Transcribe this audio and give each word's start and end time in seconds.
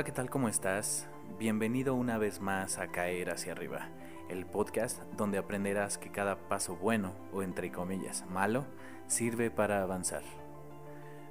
Hola, 0.00 0.06
¿qué 0.06 0.12
tal? 0.12 0.30
¿Cómo 0.30 0.48
estás? 0.48 1.06
Bienvenido 1.38 1.94
una 1.94 2.16
vez 2.16 2.40
más 2.40 2.78
a 2.78 2.86
Caer 2.86 3.28
hacia 3.28 3.52
arriba, 3.52 3.90
el 4.30 4.46
podcast 4.46 5.02
donde 5.18 5.36
aprenderás 5.36 5.98
que 5.98 6.10
cada 6.10 6.48
paso 6.48 6.74
bueno, 6.74 7.12
o 7.34 7.42
entre 7.42 7.70
comillas 7.70 8.24
malo, 8.30 8.64
sirve 9.08 9.50
para 9.50 9.82
avanzar. 9.82 10.22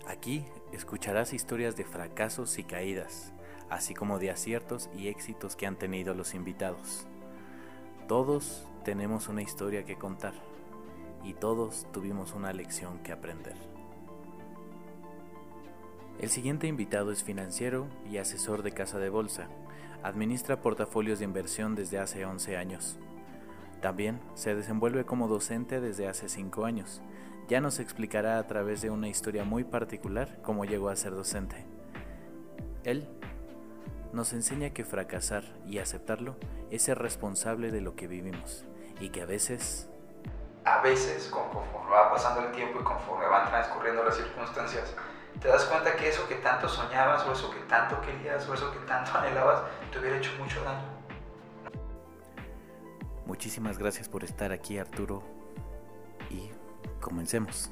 Aquí 0.05 0.45
escucharás 0.71 1.33
historias 1.33 1.77
de 1.77 1.83
fracasos 1.83 2.59
y 2.59 2.63
caídas, 2.63 3.33
así 3.71 3.95
como 3.95 4.19
de 4.19 4.29
aciertos 4.29 4.88
y 4.96 5.07
éxitos 5.07 5.55
que 5.55 5.65
han 5.65 5.77
tenido 5.77 6.13
los 6.13 6.36
invitados. 6.36 7.07
Todos 8.07 8.68
tenemos 8.86 9.29
una 9.29 9.41
historia 9.41 9.83
que 9.83 9.97
contar 9.97 10.36
y 11.24 11.33
todos 11.33 11.88
tuvimos 11.91 12.33
una 12.33 12.54
lección 12.54 12.99
que 12.99 13.13
aprender. 13.13 13.68
El 16.19 16.29
siguiente 16.29 16.68
invitado 16.68 17.14
es 17.14 17.23
financiero 17.23 17.87
y 18.11 18.18
asesor 18.18 18.61
de 18.61 18.73
casa 18.73 19.00
de 19.00 19.10
bolsa. 19.10 19.47
Administra 20.04 20.60
portafolios 20.60 21.19
de 21.19 21.25
inversión 21.25 21.75
desde 21.75 21.97
hace 21.97 22.25
11 22.25 22.57
años. 22.57 23.00
También 23.82 24.19
se 24.33 24.54
desenvuelve 24.54 25.05
como 25.05 25.29
docente 25.29 25.79
desde 25.79 26.10
hace 26.10 26.27
5 26.27 26.65
años. 26.65 27.01
Ya 27.47 27.61
nos 27.61 27.79
explicará 27.79 28.37
a 28.37 28.47
través 28.47 28.82
de 28.82 28.89
una 28.89 29.07
historia 29.07 29.46
muy 29.46 29.63
particular 29.63 30.41
cómo 30.41 30.65
llegó 30.65 30.89
a 30.89 30.97
ser 30.97 31.15
docente. 31.15 31.65
Él 32.83 33.08
nos 34.11 34.33
enseña 34.33 34.72
que 34.72 34.83
fracasar 34.83 35.45
y 35.66 35.77
aceptarlo 35.77 36.35
es 36.69 36.83
ser 36.83 36.99
responsable 36.99 37.72
de 37.72 37.79
lo 37.79 37.95
que 37.95 38.07
vivimos 38.07 38.66
y 38.99 39.09
que 39.09 39.22
a 39.22 39.25
veces... 39.25 39.89
A 40.66 40.81
veces, 40.81 41.29
conforme 41.31 41.89
va 41.89 42.11
pasando 42.11 42.41
el 42.41 42.51
tiempo 42.51 42.81
y 42.81 42.83
conforme 42.83 43.25
van 43.25 43.47
transcurriendo 43.47 44.03
las 44.03 44.17
circunstancias, 44.17 44.94
te 45.41 45.47
das 45.47 45.65
cuenta 45.65 45.95
que 45.95 46.09
eso 46.09 46.27
que 46.27 46.35
tanto 46.35 46.67
soñabas 46.67 47.25
o 47.25 47.31
eso 47.31 47.49
que 47.51 47.59
tanto 47.61 47.99
querías 48.01 48.47
o 48.47 48.53
eso 48.53 48.71
que 48.71 48.79
tanto 48.79 49.11
anhelabas 49.17 49.61
te 49.91 49.99
hubiera 49.99 50.17
hecho 50.17 50.31
mucho 50.37 50.61
daño. 50.63 50.99
Muchísimas 53.25 53.77
gracias 53.77 54.09
por 54.09 54.23
estar 54.23 54.51
aquí 54.51 54.77
Arturo 54.77 55.23
y 56.29 56.49
comencemos. 56.99 57.71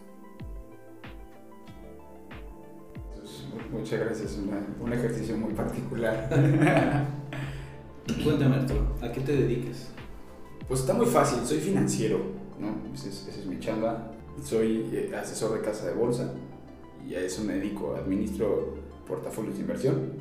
Muchas 3.72 4.00
gracias, 4.00 4.38
un 4.80 4.94
ejercicio 4.94 5.36
muy 5.36 5.54
particular. 5.54 6.30
Cuéntame 8.24 8.56
Arturo, 8.56 8.96
¿a 9.02 9.12
qué 9.12 9.20
te 9.20 9.34
dedicas? 9.34 9.90
Pues 10.68 10.82
está 10.82 10.94
muy 10.94 11.06
fácil, 11.06 11.46
soy 11.46 11.60
financiero, 11.60 12.20
¿no? 12.60 12.94
Esa 12.94 13.10
es, 13.10 13.28
es 13.28 13.46
mi 13.46 13.60
chamba. 13.60 14.12
Soy 14.42 14.90
eh, 14.94 15.16
asesor 15.20 15.54
de 15.58 15.62
casa 15.62 15.88
de 15.88 15.94
bolsa, 15.94 16.32
y 17.08 17.16
a 17.16 17.22
eso 17.22 17.44
me 17.44 17.54
dedico, 17.54 17.96
administro 17.96 18.76
portafolios 19.08 19.56
de 19.56 19.62
inversión 19.62 20.12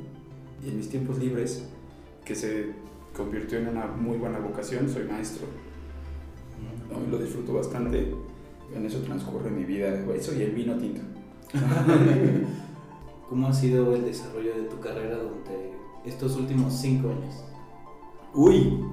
y 0.63 0.69
en 0.69 0.77
mis 0.77 0.89
tiempos 0.89 1.19
libres, 1.19 1.67
que 2.23 2.33
se 2.33 2.71
convirtió 3.15 3.59
en 3.59 3.69
una 3.69 3.87
muy 3.87 4.17
buena 4.17 4.39
vocación, 4.39 4.89
soy 4.89 5.03
maestro. 5.03 5.47
¿no? 6.89 7.11
Lo 7.11 7.17
disfruto 7.21 7.53
bastante, 7.53 8.13
en 8.73 8.85
eso 8.85 8.99
transcurre 8.99 9.49
mi 9.49 9.65
vida, 9.65 9.89
eso 10.13 10.33
y 10.35 10.41
el 10.41 10.51
vino 10.51 10.77
tinto. 10.77 11.01
¿Cómo 13.29 13.47
ha 13.47 13.53
sido 13.53 13.93
el 13.95 14.05
desarrollo 14.05 14.55
de 14.55 14.63
tu 14.63 14.79
carrera 14.79 15.17
durante 15.17 15.73
estos 16.05 16.37
últimos 16.37 16.73
cinco 16.73 17.09
años? 17.09 17.43
Uy, 18.33 18.85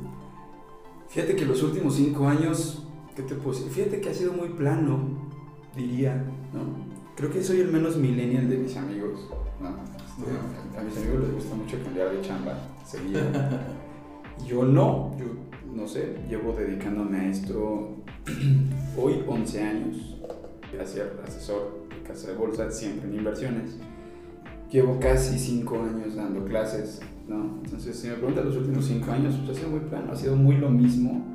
fíjate 1.08 1.36
que 1.36 1.46
los 1.46 1.62
últimos 1.62 1.94
cinco 1.94 2.26
años, 2.26 2.86
¿qué 3.14 3.22
te 3.22 3.36
puedo 3.36 3.56
decir? 3.56 3.72
Fíjate 3.72 4.00
que 4.00 4.10
ha 4.10 4.14
sido 4.14 4.32
muy 4.32 4.48
plano, 4.50 5.30
diría, 5.76 6.24
¿no? 6.52 6.93
Creo 7.16 7.30
que 7.30 7.42
soy 7.42 7.60
el 7.60 7.70
menos 7.70 7.96
millennial 7.96 8.48
de 8.48 8.56
mis 8.56 8.76
amigos. 8.76 9.28
¿no? 9.60 9.68
Este, 9.70 10.78
a 10.78 10.82
mis 10.82 10.96
amigos 10.96 11.20
les 11.22 11.34
gusta 11.34 11.54
mucho 11.54 11.82
cambiar 11.82 12.10
de 12.10 12.20
chamba, 12.22 12.58
yo 14.46 14.64
no, 14.64 15.16
yo 15.18 15.26
no 15.74 15.88
sé, 15.88 16.18
llevo 16.28 16.52
dedicándome 16.52 17.18
a 17.18 17.30
esto 17.30 17.96
hoy 18.96 19.24
11 19.26 19.62
años, 19.62 20.16
a 20.80 20.84
ser 20.84 21.20
asesor 21.24 21.86
de 21.88 22.02
casa 22.06 22.28
de 22.28 22.36
bolsa, 22.36 22.70
siempre 22.70 23.08
en 23.08 23.16
inversiones. 23.16 23.76
Llevo 24.70 24.98
casi 24.98 25.38
5 25.38 25.74
años 25.82 26.16
dando 26.16 26.44
clases, 26.44 27.00
¿no? 27.28 27.60
Entonces, 27.64 27.96
si 27.96 28.08
me 28.08 28.14
preguntan 28.14 28.46
los 28.46 28.56
últimos 28.56 28.84
5 28.86 29.10
años, 29.12 29.34
pues 29.44 29.56
ha 29.56 29.60
sido 29.60 29.70
muy 29.70 29.80
plano, 29.88 30.12
ha 30.12 30.16
sido 30.16 30.36
muy 30.36 30.56
lo 30.56 30.68
mismo. 30.68 31.33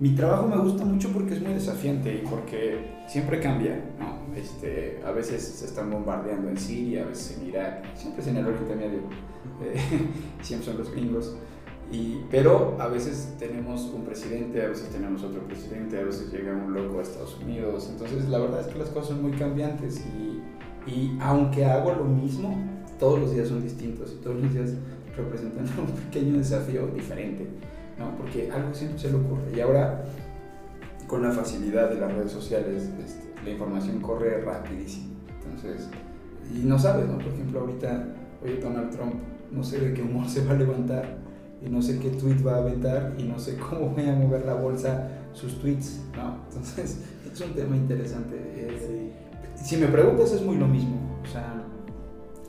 Mi 0.00 0.14
trabajo 0.14 0.48
me 0.48 0.56
gusta 0.56 0.82
mucho 0.82 1.10
porque 1.12 1.34
es 1.34 1.42
muy 1.42 1.52
desafiante 1.52 2.14
y 2.14 2.26
porque 2.26 3.02
siempre 3.06 3.38
cambia, 3.38 3.84
¿no? 3.98 4.34
Este, 4.34 4.98
a 5.04 5.10
veces 5.10 5.42
se 5.42 5.66
están 5.66 5.90
bombardeando 5.90 6.48
en 6.48 6.56
Siria, 6.56 7.02
a 7.02 7.08
veces 7.08 7.36
en 7.38 7.48
Irak, 7.48 7.84
siempre 7.94 8.22
es 8.22 8.28
en 8.28 8.38
el 8.38 8.46
Oriente 8.46 8.76
Medio, 8.76 9.00
eh, 9.62 9.78
siempre 10.40 10.66
son 10.66 10.78
los 10.78 10.90
gringos. 10.90 11.36
Y, 11.92 12.22
pero 12.30 12.78
a 12.80 12.88
veces 12.88 13.34
tenemos 13.38 13.90
un 13.92 14.04
presidente, 14.04 14.62
a 14.64 14.68
veces 14.68 14.88
tenemos 14.88 15.22
otro 15.22 15.42
presidente, 15.42 15.98
a 15.98 16.04
veces 16.04 16.32
llega 16.32 16.54
un 16.54 16.72
loco 16.72 17.00
a 17.00 17.02
Estados 17.02 17.38
Unidos. 17.42 17.90
Entonces 17.90 18.26
la 18.30 18.38
verdad 18.38 18.60
es 18.62 18.68
que 18.68 18.78
las 18.78 18.88
cosas 18.88 19.10
son 19.10 19.20
muy 19.20 19.32
cambiantes 19.32 20.02
y, 20.16 20.90
y 20.90 21.18
aunque 21.20 21.66
hago 21.66 21.92
lo 21.92 22.04
mismo, 22.04 22.56
todos 22.98 23.18
los 23.18 23.34
días 23.34 23.48
son 23.48 23.62
distintos 23.62 24.16
y 24.18 24.22
todos 24.22 24.40
los 24.40 24.54
días 24.54 24.70
representan 25.14 25.66
un 25.78 25.92
pequeño 25.92 26.38
desafío 26.38 26.86
diferente, 26.86 27.46
¿no? 28.00 28.16
porque 28.16 28.50
algo 28.50 28.74
siempre 28.74 28.98
se 28.98 29.10
le 29.10 29.16
ocurre. 29.16 29.52
Y 29.54 29.60
ahora, 29.60 30.02
con 31.06 31.22
la 31.22 31.30
facilidad 31.30 31.90
de 31.90 32.00
las 32.00 32.12
redes 32.12 32.32
sociales, 32.32 32.90
este, 33.04 33.32
la 33.44 33.50
información 33.50 34.00
corre 34.00 34.40
rapidísimo. 34.40 35.10
Entonces, 35.44 35.88
y 36.54 36.60
no 36.60 36.78
sabes, 36.78 37.06
¿no? 37.06 37.18
Por 37.18 37.28
ejemplo, 37.28 37.60
ahorita, 37.60 38.08
oye, 38.42 38.56
Donald 38.56 38.90
Trump, 38.90 39.14
no 39.52 39.62
sé 39.62 39.80
de 39.80 39.94
qué 39.94 40.02
humor 40.02 40.26
se 40.28 40.44
va 40.44 40.52
a 40.52 40.56
levantar 40.56 41.18
y 41.64 41.68
no 41.68 41.82
sé 41.82 41.98
qué 41.98 42.10
tweet 42.10 42.42
va 42.42 42.54
a 42.54 42.58
aventar 42.58 43.14
y 43.18 43.24
no 43.24 43.38
sé 43.38 43.56
cómo 43.70 43.90
voy 43.90 44.08
a 44.08 44.12
mover 44.12 44.46
la 44.46 44.54
bolsa 44.54 45.08
sus 45.32 45.60
tweets, 45.60 46.00
¿no? 46.16 46.38
Entonces, 46.48 47.04
es 47.32 47.40
un 47.40 47.52
tema 47.52 47.76
interesante. 47.76 48.36
Eh, 48.36 49.12
si 49.54 49.76
me 49.76 49.86
preguntas, 49.88 50.32
es 50.32 50.42
muy 50.42 50.56
lo 50.56 50.66
mismo. 50.66 51.20
O 51.22 51.26
sea, 51.26 51.62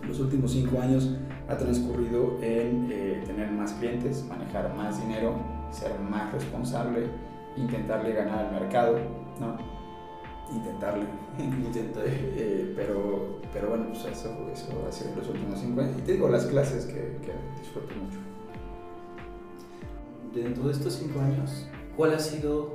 los 0.08 0.20
últimos 0.20 0.52
cinco 0.52 0.80
años 0.80 1.16
ha 1.52 1.58
transcurrido 1.58 2.38
en 2.42 2.88
eh, 2.92 3.24
tener 3.26 3.52
más 3.52 3.74
clientes, 3.74 4.26
manejar 4.28 4.74
más 4.76 5.02
dinero, 5.02 5.36
ser 5.72 6.00
más 6.00 6.32
responsable, 6.32 7.08
intentarle 7.58 8.14
ganar 8.14 8.46
al 8.46 8.52
mercado, 8.54 8.98
¿no? 9.40 9.58
intentarle. 10.56 11.06
Intentar. 11.40 12.04
Eh, 12.06 12.74
pero, 12.76 13.40
pero 13.54 13.70
bueno, 13.70 13.88
pues 13.90 14.06
eso, 14.06 14.30
ha 14.88 14.92
sido 14.92 15.16
los 15.16 15.30
últimos 15.30 15.60
cinco 15.60 15.82
años. 15.82 15.96
Y 16.00 16.02
te 16.02 16.14
digo, 16.14 16.30
las 16.30 16.46
clases 16.46 16.86
que 16.86 17.18
disfruto 17.60 17.94
mucho. 17.96 18.18
Dentro 20.34 20.66
de 20.66 20.72
estos 20.72 20.94
cinco 20.94 21.20
años, 21.20 21.68
¿cuál 21.96 22.14
ha 22.14 22.20
sido 22.20 22.74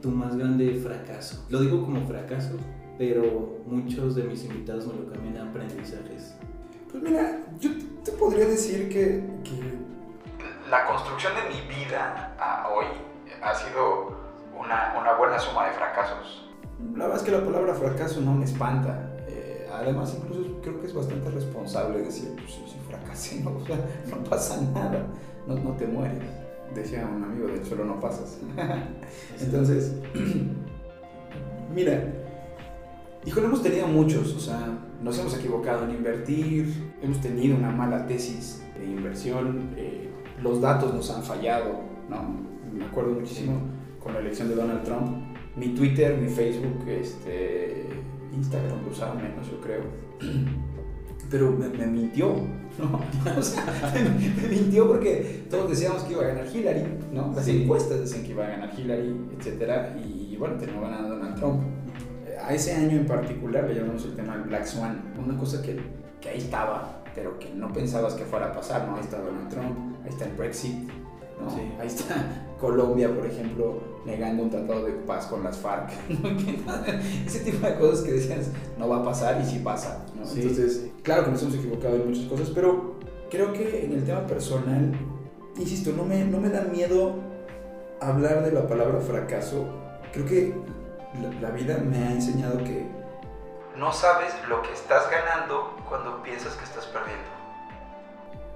tu 0.00 0.10
más 0.10 0.36
grande 0.36 0.74
fracaso? 0.74 1.44
Lo 1.48 1.60
digo 1.60 1.82
como 1.82 2.06
fracaso, 2.06 2.56
pero 2.98 3.58
muchos 3.66 4.14
de 4.14 4.24
mis 4.24 4.44
invitados 4.44 4.86
me 4.86 4.94
lo 4.94 5.12
cambian 5.12 5.36
a 5.38 5.50
aprendizajes. 5.50 6.34
Pues 6.90 7.02
mira, 7.02 7.38
yo 7.58 7.70
te 8.04 8.12
podría 8.12 8.46
decir 8.46 8.88
que, 8.88 9.24
que 9.44 10.70
la 10.70 10.86
construcción 10.86 11.32
de 11.34 11.54
mi 11.54 11.60
vida 11.74 12.34
a 12.38 12.68
hoy 12.68 12.86
ha 13.42 13.54
sido 13.54 14.16
una, 14.58 14.96
una 14.98 15.12
buena 15.14 15.38
suma 15.38 15.66
de 15.66 15.72
fracasos 15.72 16.50
la 16.96 17.06
verdad 17.06 17.16
es 17.18 17.22
que 17.22 17.30
la 17.30 17.44
palabra 17.44 17.74
fracaso 17.74 18.20
no 18.20 18.34
me 18.34 18.44
espanta. 18.44 19.10
Eh, 19.28 19.68
además, 19.72 20.14
incluso 20.16 20.60
creo 20.62 20.80
que 20.80 20.86
es 20.86 20.94
bastante 20.94 21.30
responsable 21.30 22.02
decir, 22.02 22.34
pues 22.36 22.52
si 22.52 22.78
fracasé, 22.88 23.40
no, 23.40 23.50
no 24.10 24.24
pasa 24.28 24.60
nada, 24.60 25.06
no, 25.46 25.54
no, 25.56 25.72
te 25.76 25.86
mueres. 25.86 26.18
Decía 26.74 27.06
un 27.06 27.24
amigo, 27.24 27.48
del 27.48 27.64
suelo 27.64 27.84
no 27.84 28.00
pasas. 28.00 28.38
Entonces, 29.40 29.94
mira, 31.74 32.02
híjole, 33.24 33.46
hemos 33.46 33.62
tenido 33.62 33.86
muchos, 33.86 34.34
o 34.34 34.40
sea, 34.40 34.78
nos 35.02 35.18
hemos 35.18 35.36
equivocado 35.36 35.84
en 35.84 35.92
invertir, 35.92 36.92
hemos 37.02 37.20
tenido 37.20 37.56
una 37.56 37.70
mala 37.70 38.06
tesis 38.06 38.62
de 38.78 38.86
inversión, 38.86 39.70
eh, 39.76 40.08
los 40.42 40.60
datos 40.60 40.94
nos 40.94 41.10
han 41.10 41.22
fallado, 41.22 41.80
¿no? 42.08 42.50
Me 42.72 42.84
acuerdo 42.84 43.12
muchísimo 43.12 43.60
con 44.02 44.14
la 44.14 44.20
elección 44.20 44.48
de 44.48 44.54
Donald 44.54 44.82
Trump, 44.84 45.30
mi 45.56 45.68
Twitter, 45.74 46.16
mi 46.16 46.28
Facebook, 46.28 46.88
este, 46.88 47.88
Instagram 48.34 48.84
lo 48.84 48.90
usaba 48.90 49.14
menos, 49.14 49.50
yo 49.50 49.60
creo. 49.60 49.82
Pero 51.30 51.52
me, 51.52 51.86
mintió, 51.86 52.28
¿no? 52.78 53.00
O 53.38 53.42
sea, 53.42 53.64
me, 53.94 54.48
mintió 54.48 54.88
porque 54.88 55.44
todos 55.48 55.70
decíamos 55.70 56.02
que 56.02 56.14
iba 56.14 56.22
a 56.22 56.28
ganar 56.28 56.46
Hillary, 56.52 56.84
¿no? 57.12 57.32
Las 57.34 57.46
encuestas 57.46 58.00
decían 58.00 58.24
que 58.24 58.30
iba 58.30 58.46
a 58.46 58.50
ganar 58.50 58.72
Hillary, 58.76 59.14
etc. 59.38 59.96
Y, 60.04 60.36
bueno, 60.36 60.56
terminó 60.56 60.82
ganando 60.82 61.10
Donald 61.10 61.36
Trump. 61.36 61.62
A 62.46 62.54
ese 62.54 62.74
año 62.74 62.98
en 62.98 63.06
particular 63.06 63.64
le 63.64 63.74
llamamos 63.74 64.04
el 64.04 64.14
tema 64.14 64.34
del 64.36 64.44
Black 64.44 64.66
Swan, 64.66 65.14
una 65.22 65.36
cosa 65.38 65.62
que, 65.62 65.78
que 66.20 66.28
ahí 66.30 66.38
estaba, 66.38 67.02
pero 67.14 67.38
que 67.38 67.50
no 67.50 67.72
pensabas 67.72 68.14
que 68.14 68.24
fuera 68.24 68.46
a 68.46 68.52
pasar, 68.52 68.86
¿no? 68.86 68.96
Ahí 68.96 69.02
está 69.02 69.18
Donald 69.18 69.48
Trump, 69.48 69.96
ahí 70.04 70.10
está 70.10 70.24
el 70.24 70.32
Brexit, 70.32 70.90
Ahí 71.80 71.86
está 71.86 72.46
Colombia, 72.60 73.14
por 73.14 73.26
ejemplo, 73.26 73.80
negando 74.04 74.42
un 74.42 74.50
tratado 74.50 74.84
de 74.84 74.92
paz 74.92 75.26
con 75.26 75.42
las 75.42 75.56
FARC. 75.56 75.90
Ese 77.26 77.40
tipo 77.40 77.66
de 77.66 77.74
cosas 77.76 78.04
que 78.04 78.12
decías 78.12 78.48
no 78.78 78.88
va 78.88 78.98
a 78.98 79.04
pasar 79.04 79.40
y 79.40 79.46
sí 79.46 79.60
pasa. 79.60 80.04
Entonces, 80.14 80.90
claro 81.02 81.24
que 81.24 81.30
nos 81.30 81.42
hemos 81.42 81.54
equivocado 81.54 81.96
en 81.96 82.08
muchas 82.08 82.24
cosas, 82.24 82.50
pero 82.54 82.96
creo 83.30 83.52
que 83.52 83.84
en 83.84 83.92
el 83.92 84.04
tema 84.04 84.26
personal, 84.26 84.92
insisto, 85.58 85.92
no 85.96 86.04
me, 86.04 86.24
no 86.24 86.38
me 86.38 86.50
da 86.50 86.64
miedo 86.64 87.14
hablar 88.00 88.44
de 88.44 88.52
la 88.52 88.68
palabra 88.68 89.00
fracaso. 89.00 89.66
Creo 90.12 90.26
que 90.26 90.54
la, 91.40 91.50
vida 91.50 91.78
me 91.78 91.98
ha 91.98 92.12
enseñado 92.12 92.58
que 92.58 92.86
No 93.76 93.92
sabes 93.92 94.32
lo 94.48 94.62
que 94.62 94.72
estás 94.72 95.10
ganando 95.10 95.76
cuando 95.88 96.22
piensas 96.22 96.54
que 96.54 96.64
estás 96.64 96.86
perdiendo. 96.86 97.28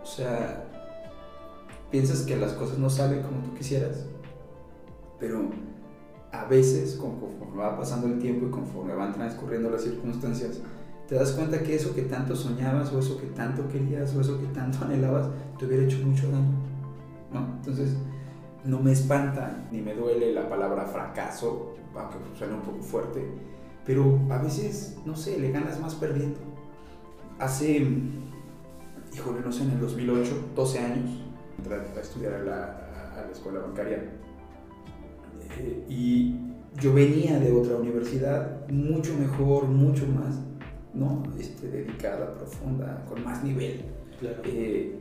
O 0.03 0.07
sea, 0.07 0.65
piensas 1.91 2.23
que 2.23 2.37
las 2.37 2.53
cosas 2.53 2.79
no 2.79 2.91
salen 2.91 3.23
como 3.23 3.43
tú 3.43 3.55
quisieras, 3.55 4.05
pero 5.19 5.51
a 6.33 6.45
veces, 6.45 6.97
con- 6.97 7.19
conforme 7.21 7.63
va 7.63 7.77
pasando 7.79 8.07
el 8.09 8.19
tiempo 8.19 8.47
y 8.47 8.51
conforme 8.51 8.95
van 8.95 9.15
transcurriendo 9.15 9.71
las 9.71 9.83
circunstancias, 9.83 10.61
te 11.09 11.15
das 11.15 11.33
cuenta 11.33 11.63
que 11.63 11.75
eso 11.75 11.95
que 11.95 12.03
tanto 12.03 12.35
soñabas 12.35 12.93
o 12.93 12.99
eso 12.99 13.19
que 13.19 13.27
tanto 13.29 13.69
querías 13.69 14.15
o 14.15 14.21
eso 14.21 14.39
que 14.41 14.47
tanto 14.49 14.79
anhelabas 14.85 15.29
te 15.59 15.67
hubiera 15.67 15.85
hecho 15.85 15.99
mucho 15.99 16.31
daño. 16.31 16.55
Entonces, 17.57 17.97
no 18.65 18.79
me 18.81 18.93
espanta 18.93 19.57
ni 19.73 19.81
me 19.81 19.95
duele 19.95 20.33
la 20.33 20.49
palabra 20.49 20.85
fracaso, 20.87 21.75
aunque 21.97 22.17
suene 22.37 22.55
un 22.55 22.63
poco 22.63 22.83
fuerte, 22.83 23.25
pero 23.85 24.19
a 24.31 24.39
veces, 24.39 24.97
no 25.05 25.17
sé, 25.17 25.39
le 25.39 25.51
ganas 25.51 25.81
más 25.81 25.95
perdiendo. 25.95 26.41
Hace 27.39 27.87
híjole, 29.15 29.41
no 29.41 29.53
sé, 29.53 29.63
en 29.63 29.71
el 29.73 29.81
2008, 29.81 30.51
12 30.55 30.79
años, 30.79 31.11
entré 31.59 31.75
a 31.77 32.01
estudiar 32.01 32.35
a 32.35 32.39
la, 32.41 32.65
a 33.17 33.25
la 33.27 33.33
escuela 33.33 33.61
bancaria. 33.61 34.03
Eh, 35.59 35.87
y 35.89 36.37
yo 36.81 36.93
venía 36.93 37.39
de 37.39 37.53
otra 37.53 37.77
universidad 37.77 38.69
mucho 38.69 39.15
mejor, 39.19 39.67
mucho 39.67 40.07
más, 40.07 40.41
¿no? 40.93 41.23
Este, 41.39 41.69
dedicada, 41.69 42.35
profunda, 42.35 43.05
con 43.09 43.23
más 43.25 43.43
nivel. 43.45 43.85
Claro. 44.19 44.43
Eh, 44.45 44.99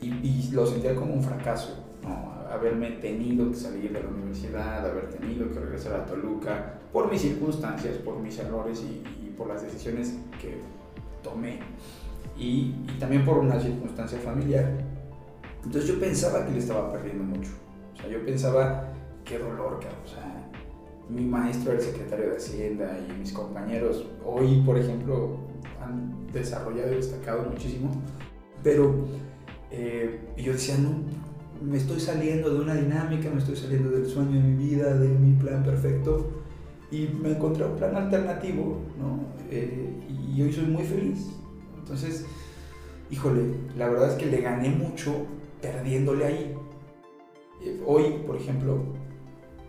y, 0.00 0.06
y 0.08 0.50
lo 0.52 0.66
sentía 0.66 0.94
como 0.96 1.14
un 1.14 1.22
fracaso, 1.22 1.84
¿no? 2.02 2.33
Haberme 2.50 2.90
tenido 2.92 3.50
que 3.50 3.56
salir 3.56 3.92
de 3.92 4.02
la 4.02 4.08
universidad, 4.08 4.86
haber 4.86 5.10
tenido 5.10 5.50
que 5.50 5.60
regresar 5.60 6.00
a 6.00 6.06
Toluca, 6.06 6.78
por 6.92 7.10
mis 7.10 7.22
circunstancias, 7.22 7.96
por 7.98 8.18
mis 8.18 8.38
errores 8.38 8.82
y, 8.82 9.02
y 9.26 9.34
por 9.36 9.48
las 9.48 9.62
decisiones 9.62 10.14
que 10.40 10.60
tomé 11.22 11.60
y, 12.36 12.74
y 12.86 12.96
también 12.98 13.24
por 13.24 13.38
una 13.38 13.58
circunstancia 13.58 14.18
familiar. 14.18 14.70
Entonces 15.64 15.90
yo 15.90 15.98
pensaba 15.98 16.44
que 16.44 16.52
le 16.52 16.58
estaba 16.58 16.92
perdiendo 16.92 17.24
mucho. 17.24 17.50
O 17.94 17.96
sea, 17.96 18.08
yo 18.08 18.24
pensaba, 18.24 18.92
qué 19.24 19.38
dolor, 19.38 19.80
cabrón. 19.80 20.00
O 20.04 20.08
sea, 20.08 20.50
mi 21.08 21.24
maestro 21.24 21.72
era 21.72 21.80
el 21.80 21.86
secretario 21.86 22.30
de 22.30 22.36
Hacienda 22.36 22.98
y 23.08 23.12
mis 23.18 23.32
compañeros 23.32 24.06
hoy, 24.24 24.62
por 24.64 24.78
ejemplo, 24.78 25.38
han 25.82 26.26
desarrollado 26.32 26.92
y 26.92 26.96
destacado 26.96 27.48
muchísimo. 27.50 27.90
Pero 28.62 28.94
eh, 29.70 30.20
yo 30.36 30.52
decía, 30.52 30.76
no, 30.78 30.90
me 31.64 31.78
estoy 31.78 32.00
saliendo 32.00 32.52
de 32.52 32.60
una 32.60 32.74
dinámica, 32.74 33.30
me 33.30 33.38
estoy 33.38 33.56
saliendo 33.56 33.90
del 33.90 34.06
sueño 34.06 34.32
de 34.32 34.40
mi 34.40 34.64
vida, 34.64 34.94
de 34.94 35.08
mi 35.08 35.32
plan 35.34 35.62
perfecto. 35.62 36.30
Y 36.90 37.08
me 37.20 37.30
encontré 37.32 37.64
un 37.64 37.76
plan 37.76 37.96
alternativo, 37.96 38.80
¿no? 38.98 39.20
Eh, 39.50 39.90
y 40.34 40.42
hoy 40.42 40.52
soy 40.52 40.66
muy 40.66 40.84
feliz. 40.84 41.30
Entonces, 41.78 42.26
híjole, 43.10 43.42
la 43.76 43.88
verdad 43.88 44.10
es 44.10 44.14
que 44.16 44.26
le 44.26 44.40
gané 44.40 44.68
mucho 44.70 45.26
perdiéndole 45.60 46.24
ahí. 46.26 46.54
Eh, 47.62 47.82
Hoy, 47.86 48.22
por 48.26 48.36
ejemplo, 48.36 48.84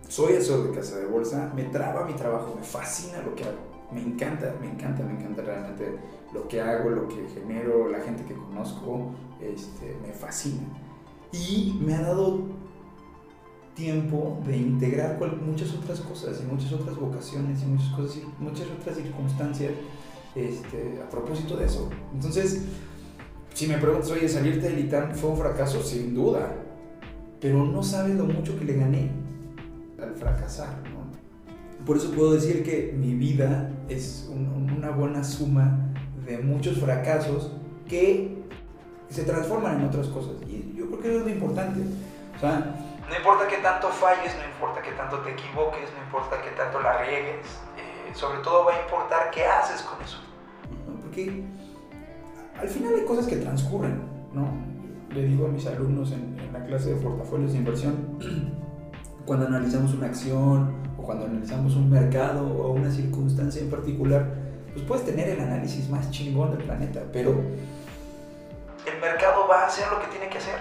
soy 0.07 0.33
asesor 0.33 0.69
de 0.69 0.77
casa 0.77 0.99
de 0.99 1.05
bolsa, 1.05 1.51
me 1.55 1.63
traba 1.63 2.05
mi 2.05 2.13
trabajo, 2.13 2.55
me 2.55 2.63
fascina 2.63 3.21
lo 3.23 3.33
que 3.33 3.43
hago, 3.43 3.57
me 3.91 4.01
encanta, 4.01 4.53
me 4.61 4.69
encanta, 4.69 5.03
me 5.03 5.13
encanta 5.13 5.41
realmente 5.41 5.95
lo 6.33 6.47
que 6.47 6.61
hago, 6.61 6.89
lo 6.89 7.07
que 7.07 7.27
genero, 7.33 7.89
la 7.89 7.99
gente 8.01 8.23
que 8.25 8.35
conozco, 8.35 9.15
este, 9.41 9.97
me 10.05 10.13
fascina. 10.13 10.63
Y 11.35 11.77
me 11.85 11.93
ha 11.95 12.01
dado 12.01 12.43
tiempo 13.75 14.41
de 14.45 14.55
integrar 14.57 15.19
muchas 15.45 15.73
otras 15.73 15.99
cosas 15.99 16.41
y 16.41 16.45
muchas 16.51 16.71
otras 16.71 16.95
vocaciones 16.95 17.61
y 17.61 17.65
muchas 17.65 17.89
cosas 17.89 18.17
y 18.17 18.41
muchas 18.43 18.67
otras 18.79 18.95
circunstancias 18.95 19.73
este, 20.33 20.99
a 21.05 21.09
propósito 21.09 21.57
de 21.57 21.65
eso. 21.65 21.89
Entonces, 22.13 22.63
si 23.53 23.67
me 23.67 23.77
preguntas, 23.77 24.11
oye, 24.11 24.29
salirte 24.29 24.69
del 24.69 24.79
ITAM 24.85 25.13
fue 25.13 25.29
un 25.31 25.37
fracaso, 25.37 25.81
sin 25.83 26.13
duda, 26.15 26.53
pero 27.41 27.65
no 27.65 27.83
sabes 27.83 28.15
lo 28.15 28.25
mucho 28.25 28.57
que 28.57 28.65
le 28.65 28.73
gané 28.75 29.11
al 30.01 30.13
fracasar. 30.15 30.81
¿no? 30.89 31.85
Por 31.85 31.97
eso 31.97 32.11
puedo 32.11 32.33
decir 32.33 32.63
que 32.63 32.95
mi 32.97 33.13
vida 33.13 33.71
es 33.89 34.29
un- 34.31 34.71
una 34.71 34.91
buena 34.91 35.23
suma 35.23 35.93
de 36.25 36.37
muchos 36.39 36.77
fracasos 36.79 37.51
que 37.87 38.34
se 39.09 39.23
transforman 39.23 39.79
en 39.79 39.87
otras 39.87 40.07
cosas. 40.07 40.33
Y 40.47 40.75
yo 40.77 40.87
creo 40.87 40.99
que 40.99 41.07
eso 41.09 41.19
es 41.19 41.25
lo 41.25 41.31
importante. 41.31 41.81
O 42.35 42.39
sea, 42.39 42.75
No 43.09 43.15
importa 43.15 43.47
que 43.47 43.57
tanto 43.57 43.89
falles, 43.89 44.35
no 44.35 44.45
importa 44.45 44.81
que 44.81 44.91
tanto 44.91 45.19
te 45.19 45.31
equivoques, 45.31 45.89
no 45.95 46.03
importa 46.03 46.41
que 46.41 46.49
tanto 46.51 46.81
la 46.81 46.97
riegues, 47.03 47.45
eh, 47.77 48.11
sobre 48.13 48.39
todo 48.39 48.65
va 48.65 48.75
a 48.75 48.81
importar 48.81 49.31
qué 49.31 49.45
haces 49.45 49.81
con 49.83 50.01
eso. 50.01 50.17
Porque 51.01 51.43
al 52.59 52.67
final 52.67 52.95
hay 52.95 53.05
cosas 53.05 53.27
que 53.27 53.37
transcurren, 53.37 54.01
¿no? 54.33 54.49
Le 55.13 55.23
digo 55.23 55.45
a 55.45 55.49
mis 55.49 55.65
alumnos 55.67 56.11
en, 56.11 56.37
en 56.39 56.51
la 56.51 56.65
clase 56.65 56.95
de 56.95 57.01
portafolios 57.01 57.53
de 57.53 57.59
inversión, 57.59 58.17
cuando 59.25 59.47
analizamos 59.47 59.93
una 59.93 60.07
acción 60.07 60.75
o 60.97 61.03
cuando 61.03 61.25
analizamos 61.25 61.75
un 61.75 61.89
mercado 61.89 62.45
o 62.45 62.71
una 62.71 62.89
circunstancia 62.91 63.61
en 63.61 63.69
particular, 63.69 64.33
pues 64.73 64.85
puedes 64.85 65.05
tener 65.05 65.29
el 65.29 65.39
análisis 65.39 65.89
más 65.89 66.09
chingón 66.11 66.51
del 66.51 66.63
planeta, 66.65 67.01
pero 67.13 67.33
mercado 69.11 69.47
va 69.47 69.63
a 69.63 69.67
hacer 69.67 69.85
lo 69.91 69.99
que 69.99 70.07
tiene 70.07 70.29
que 70.29 70.37
hacer. 70.37 70.59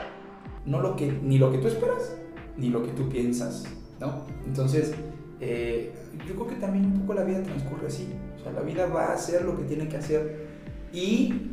no 0.66 0.80
lo 0.80 0.96
que, 0.96 1.12
ni 1.22 1.38
lo 1.38 1.50
que 1.52 1.58
tú 1.58 1.68
esperas, 1.68 2.14
ni 2.56 2.68
lo 2.70 2.82
que 2.82 2.92
tú 2.92 3.08
piensas, 3.08 3.64
¿no? 4.00 4.24
Entonces, 4.46 4.94
eh, 5.40 5.92
yo 6.26 6.34
creo 6.34 6.46
que 6.46 6.54
también 6.56 6.86
un 6.86 7.00
poco 7.00 7.14
la 7.14 7.24
vida 7.24 7.42
transcurre 7.42 7.88
así. 7.88 8.08
O 8.38 8.42
sea, 8.42 8.52
la 8.52 8.60
vida 8.62 8.86
va 8.86 9.06
a 9.06 9.12
hacer 9.14 9.44
lo 9.44 9.56
que 9.56 9.64
tiene 9.64 9.88
que 9.88 9.96
hacer 9.98 10.46
y 10.92 11.50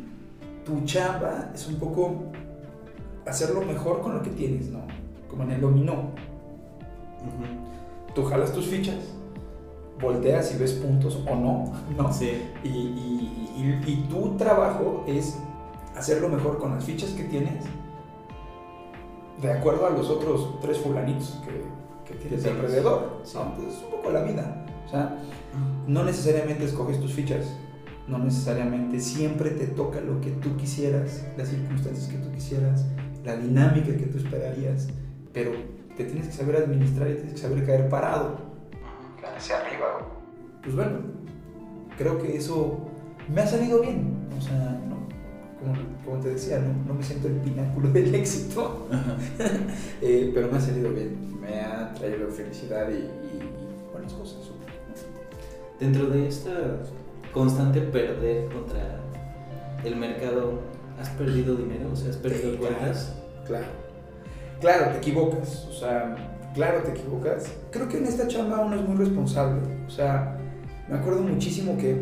tu 0.64 0.80
chamba 0.84 1.50
es 1.54 1.66
un 1.68 1.76
poco 1.78 2.24
hacerlo 3.26 3.60
mejor 3.62 4.00
con 4.00 4.14
lo 4.14 4.22
que 4.22 4.30
tienes, 4.30 4.68
¿no? 4.70 4.80
Como 5.28 5.42
en 5.44 5.50
el 5.52 5.60
dominó. 5.60 5.92
Ujú. 7.20 8.14
Tú 8.14 8.24
jalas 8.24 8.52
tus 8.52 8.66
fichas, 8.66 8.96
volteas 10.00 10.54
y 10.54 10.58
ves 10.58 10.72
puntos 10.72 11.18
o 11.28 11.34
no, 11.34 11.72
¿no? 11.96 12.12
Sí. 12.12 12.42
Y, 12.64 12.68
y- 12.68 13.52
y- 13.86 13.90
y 13.90 13.96
tu 14.08 14.36
trabajo 14.36 15.04
es 15.06 15.38
hacerlo 15.96 16.28
mejor 16.28 16.58
con 16.58 16.72
las 16.74 16.84
fichas 16.84 17.10
que 17.10 17.24
tienes, 17.24 17.64
de 19.40 19.50
acuerdo 19.52 19.86
a 19.86 19.90
los 19.90 20.08
otros 20.08 20.58
tres 20.60 20.78
fulanitos 20.78 21.40
que, 21.44 22.10
que 22.12 22.18
tienes 22.18 22.42
Sí. 22.42 22.48
alrededor. 22.48 23.20
Sí. 23.24 23.36
¿no? 23.36 23.42
Entonces 23.50 23.74
es 23.78 23.84
un 23.84 23.90
poco 23.90 24.10
la 24.10 24.22
vida. 24.22 24.64
O 24.86 24.88
sea, 24.90 25.18
no 25.86 26.04
necesariamente 26.04 26.64
escoges 26.64 27.00
tus 27.00 27.12
fichas, 27.14 27.46
no 28.08 28.18
necesariamente 28.18 29.00
siempre 29.00 29.50
te 29.50 29.66
toca 29.68 30.00
lo 30.00 30.20
que 30.20 30.30
tú 30.32 30.56
quisieras, 30.56 31.24
las 31.36 31.48
circunstancias 31.48 32.08
que 32.08 32.18
tú 32.18 32.30
quisieras, 32.32 32.84
la 33.24 33.36
dinámica 33.36 33.86
que 33.96 34.06
tú 34.06 34.18
esperarías, 34.18 34.88
pero 35.32 35.52
te 35.96 36.04
tienes 36.04 36.26
que 36.26 36.32
saber 36.32 36.56
administrar 36.56 37.08
y 37.10 37.14
tienes 37.14 37.32
que 37.34 37.38
saber 37.38 37.64
caer 37.64 37.88
parado 37.88 38.36
hacia 39.36 39.58
arriba. 39.60 40.06
pues 40.62 40.74
bueno, 40.76 40.98
creo 41.96 42.18
que 42.20 42.36
eso 42.36 42.78
me 43.32 43.40
ha 43.40 43.46
salido 43.46 43.80
bien. 43.80 44.28
O 44.36 44.40
sea, 44.40 44.78
no, 44.88 45.01
como, 45.62 45.74
como 46.04 46.22
te 46.22 46.30
decía, 46.30 46.58
no, 46.58 46.72
no 46.86 46.94
me 46.94 47.02
siento 47.02 47.28
el 47.28 47.34
pináculo 47.36 47.88
del 47.92 48.14
éxito, 48.14 48.88
eh, 50.02 50.30
pero 50.34 50.48
me 50.50 50.58
ha 50.58 50.60
salido 50.60 50.90
bien. 50.92 51.40
Me 51.40 51.60
ha 51.60 51.92
traído 51.94 52.28
felicidad 52.28 52.88
y, 52.90 52.94
y- 52.94 52.96
y 52.98 53.92
buenas 53.92 54.12
cosas. 54.12 54.50
Dentro 55.80 56.06
de 56.06 56.28
esta 56.28 56.50
constante 57.32 57.80
perder 57.80 58.48
contra 58.52 59.00
el 59.84 59.96
mercado, 59.96 60.60
¿has 61.00 61.08
perdido 61.10 61.56
dinero? 61.56 61.90
O 61.92 61.96
sea, 61.96 62.10
¿has 62.10 62.16
perdido 62.16 62.52
Sí, 62.52 62.58
cuentas? 62.58 63.14
Claro. 63.46 63.66
Claro, 64.60 64.92
te 64.92 64.98
equivocas. 64.98 65.66
O 65.68 65.72
sea, 65.72 66.14
claro, 66.54 66.82
te 66.82 66.92
equivocas. 66.92 67.46
Creo 67.72 67.88
que 67.88 67.98
en 67.98 68.06
esta 68.06 68.28
chamba 68.28 68.60
uno 68.60 68.76
es 68.76 68.82
muy 68.88 68.96
responsable. 68.96 69.60
O 69.86 69.90
sea, 69.90 70.36
me 70.88 70.96
acuerdo 70.96 71.22
muchísimo 71.22 71.76
que 71.76 71.96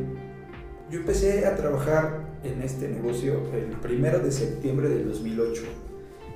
yo 0.91 0.99
empecé 1.01 1.47
a 1.47 1.57
trabajar 1.57 2.20
en 2.43 2.63
este 2.63 2.89
negocio 2.89 3.43
el 3.55 3.77
primero 3.79 4.19
de 4.21 4.31
septiembre 4.31 4.89
del 4.89 5.09
2008. 5.09 5.63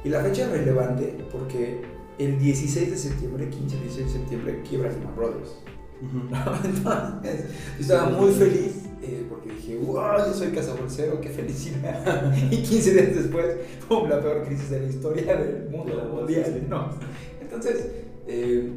Y 0.05 0.09
la 0.11 0.23
fecha 0.23 0.45
es 0.45 0.51
relevante 0.51 1.17
porque 1.33 1.81
el 2.19 2.39
16 2.39 2.91
de 2.91 2.97
septiembre, 2.97 3.49
15, 3.49 3.77
16 3.79 4.07
de 4.07 4.13
septiembre, 4.13 4.63
quiebra 4.69 4.91
Lehman 4.91 5.17
Brothers. 5.17 5.57
Entonces, 6.65 7.45
yo 7.77 7.81
estaba 7.81 8.11
muy 8.11 8.33
feliz 8.33 8.85
eh, 9.03 9.27
porque 9.29 9.51
dije, 9.51 9.77
wow, 9.79 10.19
yo 10.27 10.35
soy 10.35 10.49
cazabolsero, 10.49 11.21
qué 11.21 11.31
felicidad. 11.31 12.35
y 12.51 12.63
15 12.63 12.93
días 12.93 13.15
después, 13.15 13.57
¡pum! 13.89 14.09
la 14.09 14.21
peor 14.21 14.45
crisis 14.45 14.71
de 14.71 14.81
la 14.81 14.87
historia 14.87 15.37
del 15.37 15.71
mundo 15.71 15.95
la 15.95 16.05
mundial. 16.05 16.67
¿no? 16.69 16.91
Entonces, 17.41 17.87
eh, 18.27 18.71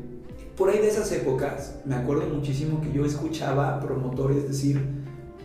por 0.55 0.69
ahí 0.69 0.79
de 0.79 0.87
esas 0.87 1.11
épocas, 1.11 1.75
me 1.85 1.95
acuerdo 1.95 2.27
muchísimo 2.27 2.81
que 2.81 2.91
yo 2.91 3.05
escuchaba 3.05 3.79
promotores 3.79 4.47
decir, 4.47 4.81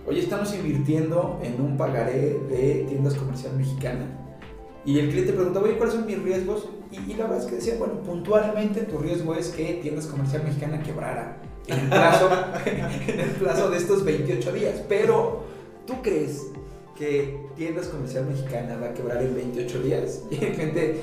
oye, 0.07 0.21
estamos 0.21 0.55
invirtiendo 0.55 1.39
en 1.43 1.61
un 1.61 1.77
pagaré 1.77 2.39
de 2.49 2.85
tiendas 2.89 3.15
comercial 3.15 3.55
mexicana 3.57 4.07
Y 4.85 4.99
el 4.99 5.11
cliente 5.11 5.33
preguntaba, 5.33 5.67
oye, 5.67 5.77
¿cuáles 5.77 5.95
son 5.95 6.07
mis 6.07 6.21
riesgos? 6.23 6.69
Y, 6.91 7.13
y 7.13 7.15
la 7.15 7.25
verdad 7.25 7.41
es 7.41 7.47
que 7.47 7.57
decía, 7.57 7.75
bueno, 7.79 8.03
puntualmente 8.03 8.83
tu 8.83 8.99
riesgo 8.99 9.35
es 9.35 9.49
que 9.51 9.75
tiendas 9.83 10.07
comercial 10.07 10.43
mexicana 10.45 10.83
quebrara 10.83 11.41
en 11.69 11.79
el 11.81 11.89
plazo, 11.89 12.29
en 12.67 13.21
el 13.21 13.31
plazo 13.33 13.71
de 13.71 13.79
estos 13.79 14.05
28 14.05 14.53
días. 14.53 14.83
Pero, 14.89 15.45
¿tú 15.87 16.03
crees 16.03 16.49
que 16.97 17.49
tiendas 17.57 17.89
comercial 17.89 18.27
mexicana 18.27 18.77
va 18.79 18.89
a 18.89 18.95
quebrar 18.95 19.23
en 19.23 19.35
28 19.35 19.83
días? 19.83 20.23
Y 20.31 20.37
la 20.37 20.55
gente 20.55 21.01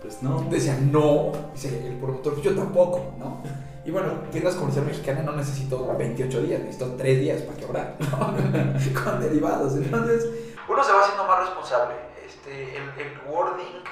Pues 0.00 0.22
no. 0.22 0.46
decía, 0.50 0.78
no, 0.80 1.32
dice 1.54 1.86
el 1.88 1.96
promotor, 1.96 2.40
yo 2.42 2.54
tampoco, 2.54 3.14
¿no? 3.18 3.42
Y 3.84 3.90
bueno, 3.90 4.12
tiendas 4.32 4.54
comercial 4.54 4.86
mexicana 4.86 5.22
no 5.22 5.36
necesitó 5.36 5.94
28 5.96 6.42
días, 6.42 6.60
necesitó 6.60 6.94
3 6.94 7.20
días 7.20 7.42
para 7.42 7.58
quebrar, 7.58 7.96
¿no? 8.10 9.02
Con 9.02 9.20
derivados. 9.20 9.76
Entonces, 9.76 10.26
Uno 10.68 10.82
se 10.82 10.92
va 10.92 11.02
haciendo 11.02 11.24
más 11.26 11.40
responsable. 11.40 11.94
Este, 12.26 12.76
el, 12.76 12.82
el 12.82 13.30
wording, 13.30 13.84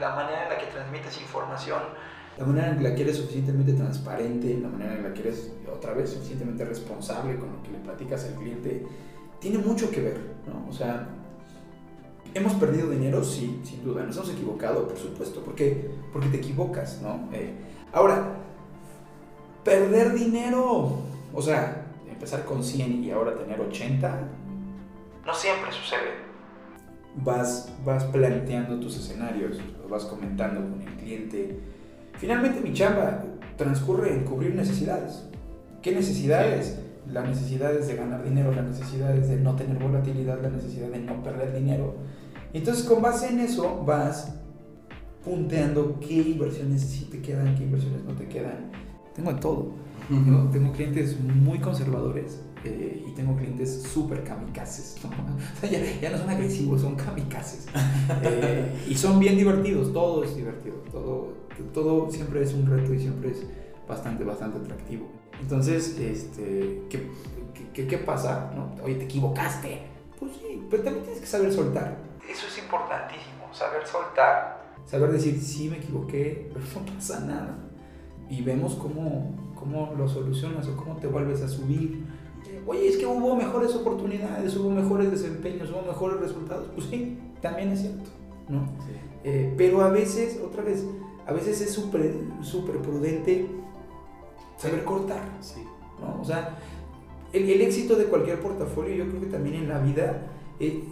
la 0.00 0.14
manera 0.16 0.44
en 0.44 0.48
la 0.48 0.58
que 0.58 0.66
transmites 0.66 1.20
información, 1.20 1.80
la 2.36 2.44
manera 2.44 2.70
en 2.70 2.82
la 2.82 2.94
que 2.94 3.02
eres 3.02 3.16
suficientemente 3.18 3.74
transparente, 3.74 4.58
la 4.60 4.68
manera 4.68 4.94
en 4.94 5.04
la 5.04 5.14
que 5.14 5.20
eres, 5.20 5.52
otra 5.72 5.92
vez, 5.94 6.10
suficientemente 6.10 6.64
responsable 6.64 7.36
con 7.38 7.52
lo 7.52 7.62
que 7.62 7.70
le 7.70 7.78
platicas 7.78 8.24
al 8.24 8.34
cliente, 8.34 8.84
tiene 9.38 9.58
mucho 9.58 9.88
que 9.90 10.00
ver, 10.00 10.20
¿no? 10.46 10.68
O 10.68 10.72
sea, 10.72 11.06
hemos 12.34 12.54
perdido 12.54 12.90
dinero, 12.90 13.22
sí, 13.22 13.60
sin 13.62 13.84
duda, 13.84 14.02
nos 14.02 14.16
hemos 14.16 14.30
equivocado, 14.30 14.88
por 14.88 14.98
supuesto, 14.98 15.42
porque, 15.44 15.90
porque 16.12 16.28
te 16.28 16.38
equivocas, 16.38 17.00
¿no? 17.00 17.28
Eh, 17.32 17.54
ahora, 17.92 18.38
perder 19.64 20.14
dinero, 20.14 20.98
o 21.32 21.42
sea, 21.42 21.86
empezar 22.08 22.44
con 22.44 22.62
100 22.62 23.02
y 23.04 23.10
ahora 23.10 23.34
tener 23.36 23.60
80, 23.60 24.20
no 25.26 25.34
siempre 25.34 25.72
sucede. 25.72 26.24
vas, 27.16 27.72
vas 27.84 28.04
planteando 28.04 28.78
tus 28.78 28.96
escenarios, 28.96 29.58
los 29.80 29.90
vas 29.90 30.04
comentando 30.04 30.60
con 30.60 30.82
el 30.82 30.94
cliente. 30.96 31.58
Finalmente 32.18 32.60
mi 32.60 32.72
chamba 32.72 33.24
transcurre 33.56 34.12
en 34.12 34.24
cubrir 34.24 34.54
necesidades. 34.54 35.24
¿Qué 35.82 35.92
necesidades? 35.92 36.80
Las 37.10 37.26
necesidades 37.26 37.86
de 37.86 37.96
ganar 37.96 38.22
dinero, 38.22 38.52
las 38.52 38.64
necesidades 38.64 39.28
de 39.28 39.36
no 39.36 39.56
tener 39.56 39.82
volatilidad, 39.82 40.40
la 40.42 40.50
necesidad 40.50 40.88
de 40.88 41.00
no 41.00 41.22
perder 41.22 41.54
dinero. 41.54 41.94
Entonces 42.52 42.84
con 42.84 43.02
base 43.02 43.28
en 43.28 43.40
eso 43.40 43.82
vas 43.84 44.34
punteando 45.24 45.98
qué 46.00 46.14
inversiones 46.14 46.82
sí 46.82 47.06
te 47.10 47.20
quedan, 47.20 47.54
qué 47.54 47.64
inversiones 47.64 48.04
no 48.04 48.14
te 48.14 48.28
quedan. 48.28 48.72
Tengo 49.14 49.32
de 49.32 49.40
todo. 49.40 49.84
¿no? 50.10 50.50
Tengo 50.50 50.72
clientes 50.72 51.18
muy 51.20 51.58
conservadores 51.58 52.40
eh, 52.64 53.04
y 53.06 53.10
tengo 53.12 53.36
clientes 53.36 53.82
súper 53.82 54.24
kamikazes. 54.24 54.96
¿no? 55.04 55.10
O 55.56 55.60
sea, 55.60 55.70
ya, 55.70 56.00
ya 56.00 56.10
no 56.10 56.18
son 56.18 56.30
agresivos, 56.30 56.80
son 56.80 56.96
kamikazes. 56.96 57.66
Eh, 58.22 58.84
y 58.86 58.94
son 58.94 59.18
bien 59.18 59.36
divertidos, 59.36 59.90
todo 59.92 60.24
es 60.24 60.36
divertido, 60.36 60.76
todo, 60.92 61.32
todo 61.72 62.10
siempre 62.10 62.42
es 62.42 62.52
un 62.52 62.66
reto 62.66 62.92
y 62.92 63.00
siempre 63.00 63.30
es 63.30 63.42
bastante, 63.88 64.24
bastante 64.24 64.58
atractivo. 64.58 65.08
Entonces, 65.40 65.98
este, 65.98 66.82
¿qué, 66.90 67.10
qué, 67.72 67.86
qué 67.86 67.98
pasa? 67.98 68.52
¿No? 68.54 68.74
Oye, 68.84 68.96
te 68.96 69.04
equivocaste. 69.04 69.80
Pues 70.18 70.32
sí, 70.32 70.62
pero 70.70 70.82
también 70.82 71.02
tienes 71.04 71.22
que 71.22 71.26
saber 71.26 71.50
soltar. 71.50 71.96
Eso 72.30 72.46
es 72.46 72.58
importantísimo, 72.58 73.52
saber 73.52 73.86
soltar. 73.86 74.64
Saber 74.84 75.10
decir, 75.12 75.40
sí 75.40 75.70
me 75.70 75.78
equivoqué, 75.78 76.50
pero 76.52 76.64
no 76.80 76.94
pasa 76.94 77.20
nada. 77.20 77.63
Y 78.30 78.42
vemos 78.42 78.74
cómo, 78.74 79.30
cómo 79.58 79.92
lo 79.96 80.08
solucionas 80.08 80.66
o 80.68 80.76
cómo 80.76 80.96
te 80.96 81.06
vuelves 81.06 81.42
a 81.42 81.48
subir. 81.48 82.04
Eh, 82.48 82.62
Oye, 82.66 82.88
es 82.88 82.96
que 82.96 83.06
hubo 83.06 83.36
mejores 83.36 83.74
oportunidades, 83.74 84.56
hubo 84.56 84.70
mejores 84.70 85.10
desempeños, 85.10 85.70
hubo 85.70 85.82
mejores 85.82 86.20
resultados. 86.20 86.68
Pues 86.74 86.86
sí, 86.88 87.18
también 87.40 87.70
es 87.72 87.80
cierto, 87.80 88.10
¿no? 88.48 88.66
Sí. 88.86 88.92
Eh, 89.24 89.54
pero 89.56 89.82
a 89.82 89.90
veces, 89.90 90.40
otra 90.44 90.62
vez, 90.62 90.84
a 91.26 91.32
veces 91.32 91.60
es 91.60 91.72
súper 91.72 92.14
súper 92.42 92.76
prudente 92.78 93.46
saber 94.58 94.84
cortar, 94.84 95.22
Sí. 95.40 95.60
¿no? 96.00 96.20
O 96.20 96.24
sea, 96.24 96.58
el, 97.32 97.48
el 97.48 97.60
éxito 97.62 97.96
de 97.96 98.04
cualquier 98.04 98.40
portafolio, 98.40 98.94
yo 99.04 99.08
creo 99.08 99.20
que 99.20 99.26
también 99.26 99.56
en 99.56 99.68
la 99.68 99.78
vida 99.80 100.26
eh, 100.60 100.82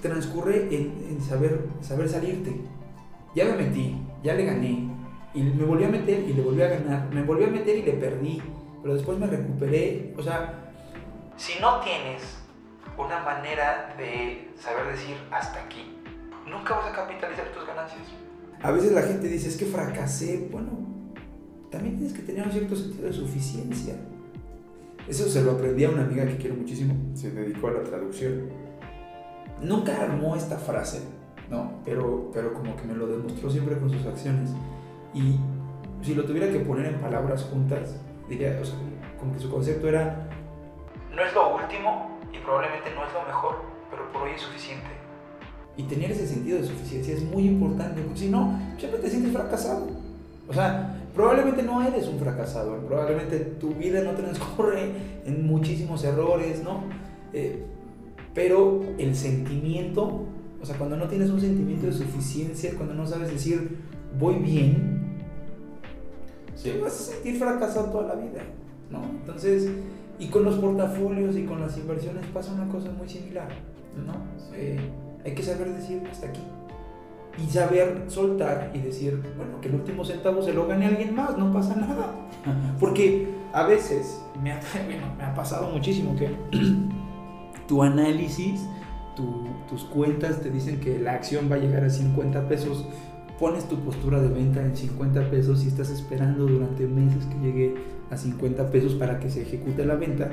transcurre 0.00 0.74
en, 0.74 0.92
en 1.10 1.20
saber, 1.20 1.66
saber 1.80 2.08
salirte. 2.08 2.60
Ya 3.34 3.44
me 3.46 3.56
metí, 3.62 3.96
ya 4.22 4.34
le 4.34 4.44
gané, 4.44 4.90
y 5.34 5.42
me 5.42 5.64
volví 5.64 5.84
a 5.84 5.88
meter 5.88 6.20
y 6.28 6.32
le 6.32 6.42
volví 6.42 6.62
a 6.62 6.68
ganar, 6.68 7.08
me 7.12 7.22
volví 7.22 7.44
a 7.44 7.48
meter 7.48 7.76
y 7.76 7.82
le 7.82 7.92
perdí, 7.92 8.42
pero 8.82 8.94
después 8.94 9.18
me 9.18 9.26
recuperé, 9.26 10.14
o 10.16 10.22
sea, 10.22 10.58
Si 11.36 11.60
no 11.60 11.80
tienes 11.80 12.22
una 12.96 13.20
manera 13.20 13.94
de 13.96 14.50
saber 14.58 14.92
decir 14.92 15.16
hasta 15.30 15.62
aquí, 15.62 15.96
nunca 16.46 16.74
vas 16.76 16.92
a 16.92 16.94
capitalizar 16.94 17.46
tus 17.52 17.66
ganancias. 17.66 18.02
A 18.62 18.70
veces 18.70 18.92
la 18.92 19.02
gente 19.02 19.26
dice, 19.28 19.48
es 19.48 19.56
que 19.56 19.64
fracasé. 19.64 20.48
Bueno, 20.52 20.70
también 21.70 21.96
tienes 21.96 22.12
que 22.12 22.22
tener 22.22 22.46
un 22.46 22.52
cierto 22.52 22.76
sentido 22.76 23.06
de 23.06 23.12
suficiencia. 23.12 23.96
Eso 25.08 25.28
se 25.28 25.42
lo 25.42 25.52
aprendí 25.52 25.84
a 25.84 25.90
una 25.90 26.02
amiga 26.02 26.24
que 26.26 26.36
quiero 26.36 26.54
muchísimo. 26.54 26.94
Se 27.14 27.30
dedicó 27.30 27.68
a 27.68 27.72
la 27.72 27.82
traducción. 27.82 28.50
Nunca 29.60 30.00
armó 30.00 30.36
esta 30.36 30.58
frase, 30.58 31.00
¿no? 31.50 31.80
Pero, 31.84 32.30
pero 32.32 32.54
como 32.54 32.76
que 32.76 32.84
me 32.84 32.94
lo 32.94 33.08
demostró 33.08 33.50
siempre 33.50 33.76
con 33.78 33.90
sus 33.90 34.06
acciones. 34.06 34.50
Y 35.14 35.38
si 36.02 36.14
lo 36.14 36.24
tuviera 36.24 36.50
que 36.50 36.60
poner 36.60 36.86
en 36.86 37.00
palabras 37.00 37.44
juntas, 37.44 37.96
diría, 38.28 38.58
o 38.60 38.64
sea, 38.64 38.76
como 39.18 39.32
que 39.34 39.40
su 39.40 39.50
concepto 39.50 39.88
era, 39.88 40.28
No 41.14 41.22
es 41.22 41.34
lo 41.34 41.56
último 41.56 42.18
y 42.32 42.38
probablemente 42.38 42.90
no 42.94 43.04
es 43.04 43.12
lo 43.12 43.22
mejor, 43.26 43.62
pero 43.90 44.10
por 44.12 44.22
hoy 44.22 44.32
es 44.34 44.40
suficiente. 44.40 44.88
Y 45.76 45.84
tener 45.84 46.10
ese 46.10 46.26
sentido 46.26 46.58
de 46.58 46.66
suficiencia 46.66 47.14
es 47.14 47.22
muy 47.22 47.46
importante, 47.46 48.02
porque 48.02 48.18
si 48.18 48.28
no, 48.28 48.58
siempre 48.78 49.00
te 49.00 49.10
sientes 49.10 49.32
fracasado. 49.32 49.88
O 50.48 50.52
sea, 50.52 50.98
probablemente 51.14 51.62
no 51.62 51.82
eres 51.86 52.08
un 52.08 52.18
fracasado, 52.18 52.78
probablemente 52.86 53.38
tu 53.38 53.74
vida 53.74 54.02
no 54.02 54.12
transcurre 54.12 54.92
en 55.24 55.46
muchísimos 55.46 56.04
errores, 56.04 56.62
¿no? 56.62 56.82
Eh, 57.32 57.64
pero 58.34 58.82
el 58.98 59.14
sentimiento, 59.14 60.26
o 60.60 60.66
sea, 60.66 60.76
cuando 60.76 60.96
no 60.96 61.06
tienes 61.06 61.30
un 61.30 61.40
sentimiento 61.40 61.86
de 61.86 61.92
suficiencia, 61.92 62.72
cuando 62.76 62.94
no 62.94 63.06
sabes 63.06 63.30
decir, 63.30 63.78
voy 64.18 64.36
bien, 64.36 64.91
te 66.62 66.80
vas 66.80 66.92
a 66.92 67.12
sentir 67.12 67.38
fracasado 67.38 67.86
toda 67.90 68.08
la 68.08 68.20
vida, 68.20 68.42
¿no? 68.90 69.02
Entonces, 69.04 69.70
y 70.18 70.26
con 70.28 70.44
los 70.44 70.56
portafolios 70.56 71.36
y 71.36 71.44
con 71.44 71.60
las 71.60 71.76
inversiones 71.78 72.26
pasa 72.26 72.52
una 72.52 72.68
cosa 72.68 72.90
muy 72.90 73.08
similar, 73.08 73.48
¿no? 74.06 74.14
Eh, 74.56 74.78
hay 75.24 75.34
que 75.34 75.42
saber 75.42 75.72
decir 75.74 76.02
hasta 76.10 76.26
aquí. 76.28 76.40
Y 77.42 77.50
saber 77.50 78.04
soltar 78.08 78.70
y 78.74 78.78
decir, 78.80 79.22
bueno, 79.38 79.58
que 79.62 79.68
el 79.68 79.76
último 79.76 80.04
centavo 80.04 80.42
se 80.42 80.52
lo 80.52 80.66
gane 80.66 80.86
alguien 80.86 81.14
más, 81.14 81.38
no 81.38 81.50
pasa 81.52 81.74
nada. 81.76 82.14
Porque 82.80 83.26
a 83.54 83.64
veces 83.64 84.20
me 84.42 84.52
ha, 84.52 84.60
bueno, 84.84 85.06
me 85.16 85.24
ha 85.24 85.34
pasado 85.34 85.70
muchísimo 85.70 86.14
que 86.14 86.28
tu 87.66 87.82
análisis, 87.82 88.60
tu- 89.16 89.46
tus 89.68 89.84
cuentas 89.84 90.40
te 90.40 90.50
dicen 90.50 90.78
que 90.80 90.98
la 90.98 91.12
acción 91.12 91.50
va 91.50 91.56
a 91.56 91.58
llegar 91.58 91.84
a 91.84 91.90
50 91.90 92.48
pesos, 92.48 92.86
pones 93.42 93.68
tu 93.68 93.76
postura 93.80 94.22
de 94.22 94.28
venta 94.28 94.62
en 94.62 94.76
50 94.76 95.28
pesos 95.28 95.64
y 95.64 95.66
estás 95.66 95.90
esperando 95.90 96.46
durante 96.46 96.86
meses 96.86 97.24
que 97.24 97.44
llegue 97.44 97.74
a 98.08 98.16
50 98.16 98.70
pesos 98.70 98.94
para 98.94 99.18
que 99.18 99.30
se 99.30 99.42
ejecute 99.42 99.84
la 99.84 99.96
venta 99.96 100.30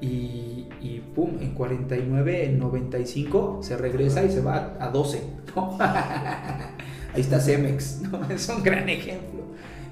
y, 0.00 0.68
y 0.80 1.02
pum, 1.16 1.30
en 1.40 1.52
49, 1.52 2.44
en 2.44 2.60
95 2.60 3.58
se 3.60 3.76
regresa 3.76 4.22
y 4.22 4.30
se 4.30 4.40
va 4.40 4.76
a 4.78 4.88
12. 4.88 5.20
¿no? 5.56 5.76
Ahí 5.80 7.20
está 7.22 7.40
Cemex, 7.40 8.02
¿no? 8.02 8.20
es 8.30 8.48
un 8.48 8.62
gran 8.62 8.88
ejemplo. 8.88 9.42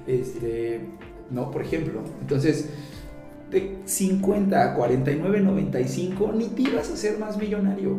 Este, 0.07 0.87
no, 1.31 1.51
por 1.51 1.63
ejemplo, 1.63 1.99
entonces 2.21 2.69
de 3.51 3.79
50 3.83 4.71
a 4.71 4.73
49, 4.73 5.41
95 5.41 6.31
ni 6.33 6.45
te 6.45 6.61
ibas 6.61 6.89
a 6.89 6.95
ser 6.95 7.19
más 7.19 7.37
millonario. 7.37 7.97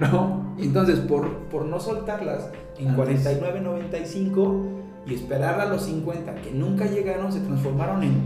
¿no? 0.00 0.43
Entonces, 0.58 1.00
por, 1.00 1.28
por 1.48 1.64
no 1.64 1.80
soltarlas 1.80 2.50
en 2.78 2.88
Antes. 2.88 2.96
49, 2.96 3.60
95 3.60 4.62
y 5.06 5.14
esperar 5.14 5.60
a 5.60 5.66
los 5.66 5.82
50 5.82 6.34
que 6.36 6.50
nunca 6.52 6.86
llegaron, 6.86 7.32
se 7.32 7.40
transformaron 7.40 8.02
en 8.02 8.22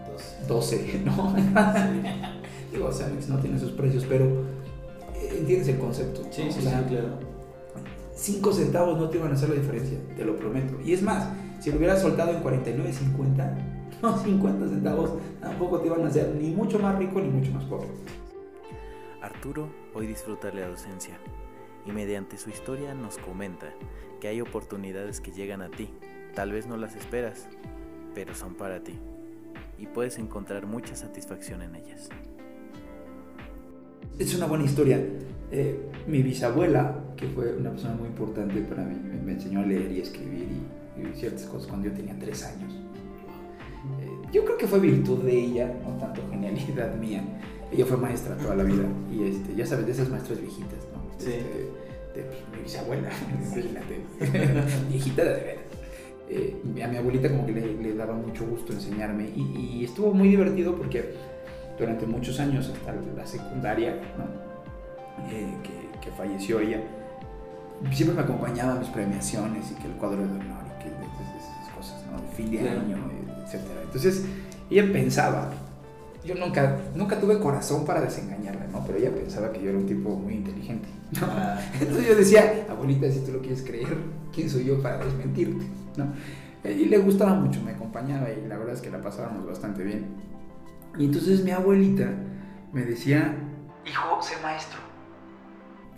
Entonces, 0.00 0.46
12, 0.48 1.02
¿no? 1.04 1.34
Digo, 2.72 2.90
Cemex 2.92 3.28
no 3.28 3.38
tiene 3.38 3.58
sus 3.58 3.72
precios, 3.72 4.06
pero 4.08 4.24
eh, 5.14 5.36
entiendes 5.38 5.68
el 5.68 5.78
concepto. 5.78 6.22
sí, 6.30 6.44
¿no? 6.46 6.52
sí, 6.52 6.58
O 6.60 6.62
sea, 6.62 6.78
sí, 6.80 6.84
claro. 6.88 7.32
5 8.14 8.52
centavos 8.52 8.98
no 8.98 9.08
te 9.08 9.18
iban 9.18 9.30
a 9.30 9.34
hacer 9.34 9.48
la 9.48 9.56
diferencia, 9.56 9.98
te 10.16 10.24
lo 10.24 10.36
prometo. 10.36 10.80
Y 10.84 10.92
es 10.92 11.02
más, 11.02 11.28
si 11.60 11.70
lo 11.70 11.78
hubieras 11.78 12.00
soltado 12.00 12.30
en 12.30 12.40
49, 12.40 12.92
50, 12.92 13.58
no 14.02 14.18
50 14.18 14.68
centavos, 14.68 15.10
tampoco 15.40 15.80
te 15.80 15.88
iban 15.88 16.04
a 16.04 16.08
hacer 16.08 16.34
ni 16.40 16.50
mucho 16.50 16.78
más 16.78 16.96
rico 16.98 17.20
ni 17.20 17.28
mucho 17.28 17.52
más 17.52 17.64
pobre. 17.64 17.88
Arturo 19.20 19.68
hoy 19.94 20.06
disfruta 20.06 20.50
la 20.52 20.66
docencia 20.66 21.16
y 21.86 21.92
mediante 21.92 22.38
su 22.38 22.50
historia 22.50 22.94
nos 22.94 23.18
comenta 23.18 23.72
que 24.20 24.28
hay 24.28 24.40
oportunidades 24.40 25.20
que 25.20 25.32
llegan 25.32 25.62
a 25.62 25.70
ti, 25.70 25.90
tal 26.34 26.52
vez 26.52 26.66
no 26.66 26.76
las 26.76 26.96
esperas, 26.96 27.48
pero 28.14 28.34
son 28.34 28.54
para 28.54 28.82
ti 28.82 28.98
y 29.82 29.86
puedes 29.86 30.16
encontrar 30.18 30.64
mucha 30.66 30.94
satisfacción 30.94 31.60
en 31.60 31.74
ellas. 31.74 32.08
Es 34.16 34.32
una 34.36 34.46
buena 34.46 34.64
historia. 34.64 35.04
Eh, 35.50 35.90
mi 36.06 36.22
bisabuela, 36.22 37.02
que 37.16 37.26
fue 37.26 37.56
una 37.56 37.70
persona 37.70 37.94
muy 37.94 38.06
importante 38.06 38.60
para 38.60 38.84
mí, 38.84 38.94
me, 39.24 39.32
enseñó 39.32 39.60
a 39.60 39.66
leer 39.66 39.90
y 39.90 40.00
escribir 40.00 40.46
y, 40.96 41.02
y 41.02 41.14
ciertas 41.14 41.46
cosas 41.46 41.66
cuando 41.66 41.88
yo 41.88 41.94
tenía 41.94 42.16
tres 42.16 42.44
años. 42.44 42.72
Eh, 44.00 44.28
yo 44.32 44.44
creo 44.44 44.56
que 44.56 44.68
fue 44.68 44.78
virtud 44.78 45.24
de 45.24 45.36
ella, 45.36 45.74
no 45.84 45.98
tanto 45.98 46.22
genialidad 46.30 46.94
mía. 47.00 47.24
Ella 47.72 47.84
fue 47.84 47.96
maestra 47.96 48.36
toda 48.36 48.54
la 48.54 48.62
vida 48.62 48.84
y 49.10 49.24
este, 49.24 49.56
ya 49.56 49.66
sabes, 49.66 49.86
de 49.86 49.92
esas 49.92 50.08
maestras 50.08 50.40
viejitas. 50.40 50.86
Sí. 51.24 51.32
Este, 51.32 52.20
de, 52.20 52.22
pues, 52.24 52.38
mi 52.54 52.62
bisabuela, 52.62 53.08
imagínate, 53.54 54.00
viejita 54.88 55.24
de 55.24 55.34
de 55.34 55.40
veras. 55.40 55.64
Eh, 56.28 56.82
a 56.82 56.88
mi 56.88 56.96
abuelita 56.96 57.28
como 57.28 57.44
que 57.46 57.52
le, 57.52 57.74
le 57.74 57.94
daba 57.94 58.14
mucho 58.14 58.46
gusto 58.46 58.72
enseñarme 58.72 59.28
y, 59.34 59.78
y 59.80 59.84
estuvo 59.84 60.14
muy 60.14 60.28
divertido 60.28 60.74
porque 60.74 61.14
durante 61.78 62.06
muchos 62.06 62.38
años, 62.40 62.70
hasta 62.74 62.94
la 63.16 63.26
secundaria, 63.26 63.96
¿no? 64.16 64.24
Eh, 65.30 65.54
que, 65.62 66.00
que 66.00 66.10
falleció 66.16 66.60
ella, 66.60 66.80
siempre 67.92 68.16
me 68.16 68.22
acompañaba 68.22 68.74
a 68.74 68.78
mis 68.78 68.88
premiaciones 68.88 69.70
y 69.70 69.74
que 69.74 69.88
el 69.88 69.94
cuadro 69.94 70.18
de 70.18 70.24
honor 70.24 70.64
y 70.78 70.82
que 70.82 70.88
esas, 70.88 71.74
cosas, 71.76 72.04
¿no? 72.10 72.18
El 72.18 72.34
fin 72.34 72.50
de 72.50 72.68
año, 72.68 72.96
etcétera. 73.44 73.82
Entonces, 73.84 74.24
ella 74.70 74.92
pensaba, 74.92 75.50
yo 76.24 76.34
nunca, 76.34 76.78
nunca 76.94 77.18
tuve 77.18 77.38
corazón 77.38 77.84
para 77.84 78.00
desengañarla, 78.00 78.66
¿no? 78.68 78.84
Pero 78.86 78.98
ella 78.98 79.12
pensaba 79.12 79.52
que 79.52 79.62
yo 79.62 79.70
era 79.70 79.78
un 79.78 79.86
tipo 79.86 80.10
muy 80.10 80.34
inteligente, 80.34 80.88
¿no? 81.20 81.26
Ah, 81.30 81.60
Entonces 81.80 82.06
yo 82.08 82.14
decía, 82.16 82.66
abuelita, 82.70 83.10
si 83.10 83.20
tú 83.20 83.32
lo 83.32 83.40
quieres 83.40 83.62
creer, 83.62 83.96
¿quién 84.34 84.48
soy 84.48 84.64
yo 84.64 84.80
para 84.82 85.04
desmentirte? 85.04 85.64
¿no? 85.96 86.06
Eh, 86.64 86.72
Y 86.72 86.84
le 86.86 86.98
gustaba 86.98 87.34
mucho, 87.34 87.60
me 87.62 87.72
acompañaba 87.72 88.28
y 88.30 88.46
la 88.48 88.56
verdad 88.56 88.74
es 88.74 88.80
que 88.80 88.90
la 88.90 89.02
pasábamos 89.02 89.46
bastante 89.46 89.82
bien. 89.82 90.06
Y 90.98 91.06
entonces 91.06 91.42
mi 91.44 91.50
abuelita 91.50 92.08
me 92.72 92.82
decía, 92.84 93.34
Hijo, 93.86 94.22
sé 94.22 94.34
maestro. 94.42 94.78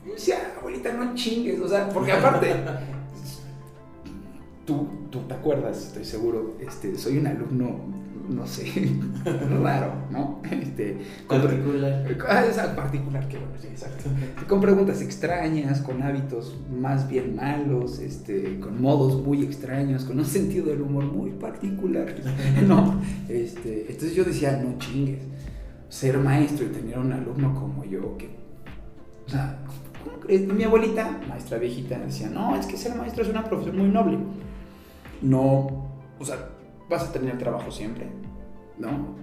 y 0.04 0.08
yo 0.08 0.14
decía, 0.14 0.36
abuelita, 0.58 0.92
no 0.92 1.14
chingues, 1.14 1.60
o 1.60 1.68
sea, 1.68 1.88
porque 1.90 2.12
aparte, 2.12 2.52
tú, 4.66 4.88
tú 5.10 5.20
te 5.28 5.34
acuerdas, 5.34 5.86
estoy 5.88 6.04
seguro, 6.04 6.54
este, 6.60 6.96
soy 6.96 7.18
un 7.18 7.26
alumno, 7.26 7.80
no 8.28 8.46
sé, 8.46 8.66
raro, 9.62 9.92
¿no? 10.10 10.40
Este, 10.50 10.98
particular. 11.28 12.06
Ah, 12.28 12.74
particular, 12.74 13.28
que 13.28 13.38
bueno, 13.38 13.52
sí, 13.60 13.68
exacto. 13.68 14.04
Con 14.48 14.60
preguntas 14.60 15.00
extrañas, 15.02 15.80
con 15.80 16.02
hábitos 16.02 16.56
más 16.70 17.08
bien 17.08 17.36
malos, 17.36 17.98
este, 17.98 18.58
con 18.60 18.80
modos 18.80 19.22
muy 19.22 19.42
extraños, 19.42 20.04
con 20.04 20.18
un 20.18 20.24
sentido 20.24 20.66
del 20.66 20.82
humor 20.82 21.04
muy 21.04 21.30
particular, 21.32 22.14
¿no? 22.66 23.00
Este, 23.28 23.86
entonces 23.88 24.14
yo 24.14 24.24
decía, 24.24 24.60
no 24.62 24.78
chingues, 24.78 25.20
ser 25.88 26.18
maestro 26.18 26.66
y 26.66 26.70
tener 26.70 26.98
un 26.98 27.12
alumno 27.12 27.54
como 27.54 27.84
yo, 27.84 28.16
que, 28.16 28.28
o 29.26 29.30
sea, 29.30 29.58
¿cómo 30.02 30.20
crees? 30.20 30.46
Mi 30.46 30.64
abuelita, 30.64 31.20
maestra 31.28 31.58
viejita, 31.58 31.98
decía, 31.98 32.28
no, 32.28 32.56
es 32.56 32.66
que 32.66 32.76
ser 32.76 32.94
maestro 32.94 33.22
es 33.22 33.28
una 33.30 33.44
profesión 33.44 33.78
muy 33.78 33.88
noble. 33.88 34.18
No, 35.22 35.84
o 36.18 36.24
sea, 36.24 36.53
vas 36.88 37.04
a 37.08 37.12
tener 37.12 37.38
trabajo 37.38 37.70
siempre, 37.70 38.08
¿no? 38.78 39.14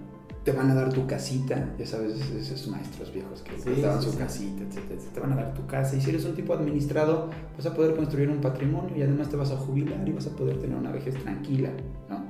Te 0.44 0.50
van 0.50 0.70
a 0.70 0.74
dar 0.74 0.92
tu 0.92 1.06
casita, 1.06 1.72
ya 1.78 1.86
sabes, 1.86 2.20
esos 2.30 2.66
maestros 2.66 3.12
viejos 3.12 3.42
que 3.42 3.56
Sí, 3.58 3.70
te 3.76 3.80
daban 3.80 4.00
sí, 4.00 4.06
su 4.06 4.12
sí. 4.12 4.18
casita, 4.18 4.64
etcétera. 4.64 5.00
Te 5.14 5.20
van 5.20 5.32
a 5.32 5.36
dar 5.36 5.54
tu 5.54 5.64
casa 5.66 5.94
y 5.96 6.00
si 6.00 6.10
eres 6.10 6.24
un 6.24 6.34
tipo 6.34 6.52
administrado, 6.52 7.30
vas 7.56 7.66
a 7.66 7.74
poder 7.74 7.94
construir 7.94 8.28
un 8.28 8.40
patrimonio 8.40 8.96
y 8.96 9.02
además 9.02 9.28
te 9.28 9.36
vas 9.36 9.52
a 9.52 9.56
jubilar 9.56 10.08
y 10.08 10.12
vas 10.12 10.26
a 10.26 10.30
poder 10.34 10.58
tener 10.58 10.76
una 10.76 10.90
vejez 10.90 11.14
tranquila, 11.22 11.70
¿no? 12.10 12.24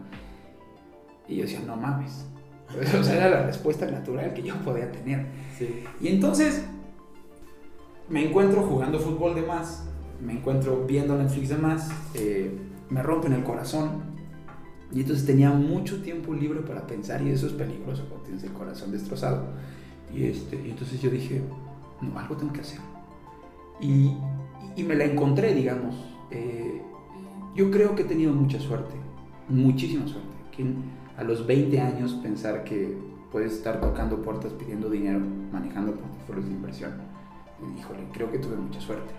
Y 1.26 1.37
yo 1.37 1.42
decía, 1.44 1.61
no 1.66 1.76
mames. 1.76 2.26
O 3.00 3.02
sea, 3.02 3.16
era 3.16 3.30
la 3.30 3.46
respuesta 3.46 3.90
natural 3.90 4.35
que 4.35 4.42
yo 4.42 4.54
podía 4.57 4.90
tener. 4.92 5.26
Y 6.00 6.09
entonces 6.09 6.66
me 8.11 8.26
encuentro 8.28 8.62
jugando 8.62 8.98
fútbol 8.98 9.35
de 9.35 9.42
más, 9.42 9.85
me 10.20 10.35
encuentro 10.35 10.85
viendo 10.87 11.16
Netflix 11.16 11.48
de 11.48 11.57
más, 11.57 11.90
eh, 12.14 12.50
me 12.90 13.02
rompen 13.02 13.33
el 13.33 13.42
corazón. 13.42 14.12
Y 14.92 15.00
entonces 15.00 15.24
tenía 15.24 15.50
mucho 15.50 16.02
tiempo 16.02 16.35
libre 16.35 16.61
para 16.61 16.87
pensar 16.87 17.22
y 17.22 17.31
eso 17.31 17.46
es 17.46 17.52
peligroso 17.52 18.05
cuando 18.09 18.26
tienes 18.26 18.44
el 18.44 18.52
corazón 18.52 18.92
destrozado. 18.92 19.44
Y, 20.14 20.24
este, 20.24 20.57
y 20.57 20.70
entonces 20.70 21.00
yo 21.00 21.11
dije, 21.11 21.42
no, 22.02 22.18
algo 22.18 22.37
tengo 22.37 22.52
que 22.52 22.61
hacer. 22.61 22.81
Y, 23.81 24.12
y 24.76 24.83
me 24.83 24.94
la 24.94 25.05
encontré, 25.05 25.55
digamos. 25.55 25.94
Eh, 26.31 26.83
yo 27.55 27.70
creo 27.70 27.94
que 27.94 28.02
he 28.02 28.05
tenido 28.05 28.33
mucha 28.33 28.61
suerte, 28.61 28.94
muchísima 29.48 30.07
suerte. 30.07 30.28
Que 30.55 30.66
a 31.16 31.24
los 31.24 31.46
20 31.46 31.81
años 31.81 32.12
pensar 32.22 32.64
que 32.64 32.96
puedes 33.31 33.52
estar 33.55 33.81
tocando 33.81 34.20
puertas 34.20 34.52
pidiendo 34.52 34.90
dinero, 34.90 35.20
manejando 35.50 35.94
portafolios 35.94 36.46
de 36.46 36.52
inversión. 36.52 36.92
Híjole, 37.78 38.00
creo 38.12 38.31
que 38.31 38.38
tuve 38.38 38.57
mucha 38.57 38.81
suerte. 38.81 39.12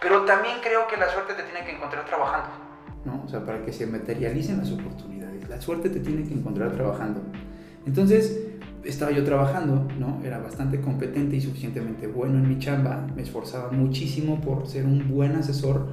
Pero 0.00 0.24
también 0.24 0.56
creo 0.62 0.88
que 0.88 0.96
la 0.96 1.08
suerte 1.10 1.34
te 1.34 1.42
tiene 1.44 1.64
que 1.64 1.76
encontrar 1.76 2.04
trabajando. 2.06 2.69
¿No? 3.04 3.22
O 3.24 3.28
sea, 3.28 3.44
para 3.44 3.64
que 3.64 3.72
se 3.72 3.86
materialicen 3.86 4.58
las 4.58 4.70
oportunidades. 4.72 5.48
La 5.48 5.60
suerte 5.60 5.88
te 5.90 6.00
tiene 6.00 6.22
que 6.24 6.34
encontrar 6.34 6.72
trabajando. 6.72 7.20
Entonces, 7.86 8.46
estaba 8.84 9.10
yo 9.10 9.24
trabajando, 9.24 9.88
¿no? 9.98 10.20
Era 10.24 10.38
bastante 10.38 10.80
competente 10.80 11.36
y 11.36 11.40
suficientemente 11.40 12.06
bueno 12.06 12.38
en 12.38 12.48
mi 12.48 12.58
chamba. 12.58 13.06
Me 13.14 13.22
esforzaba 13.22 13.70
muchísimo 13.72 14.40
por 14.40 14.66
ser 14.66 14.84
un 14.86 15.08
buen 15.08 15.32
asesor. 15.32 15.88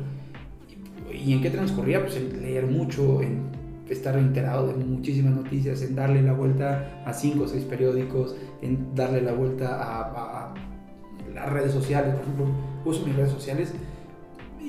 ¿Y, 1.14 1.34
en 1.34 1.42
qué 1.42 1.50
transcurría? 1.50 2.02
Pues 2.02 2.18
en 2.18 2.42
leer 2.42 2.68
mucho, 2.68 3.22
en 3.22 3.48
estar 3.90 4.18
enterado 4.18 4.68
de 4.68 4.76
muchísimas 4.84 5.34
noticias, 5.34 5.82
en 5.82 5.96
darle 5.96 6.22
la 6.22 6.34
vuelta 6.34 7.02
a 7.06 7.14
cinco 7.14 7.46
o 7.46 7.48
seis 7.48 7.64
periódicos, 7.64 8.36
en 8.62 8.94
darle 8.96 9.22
la 9.22 9.32
vuelta 9.34 9.82
a, 9.82 10.02
a- 10.02 10.44
a 10.50 10.54
las 11.34 11.50
redes 11.52 11.72
sociales. 11.72 12.14
Por 12.14 12.24
ejemplo, 12.24 12.46
uso 12.86 13.06
mis 13.06 13.16
redes 13.16 13.32
sociales 13.32 13.74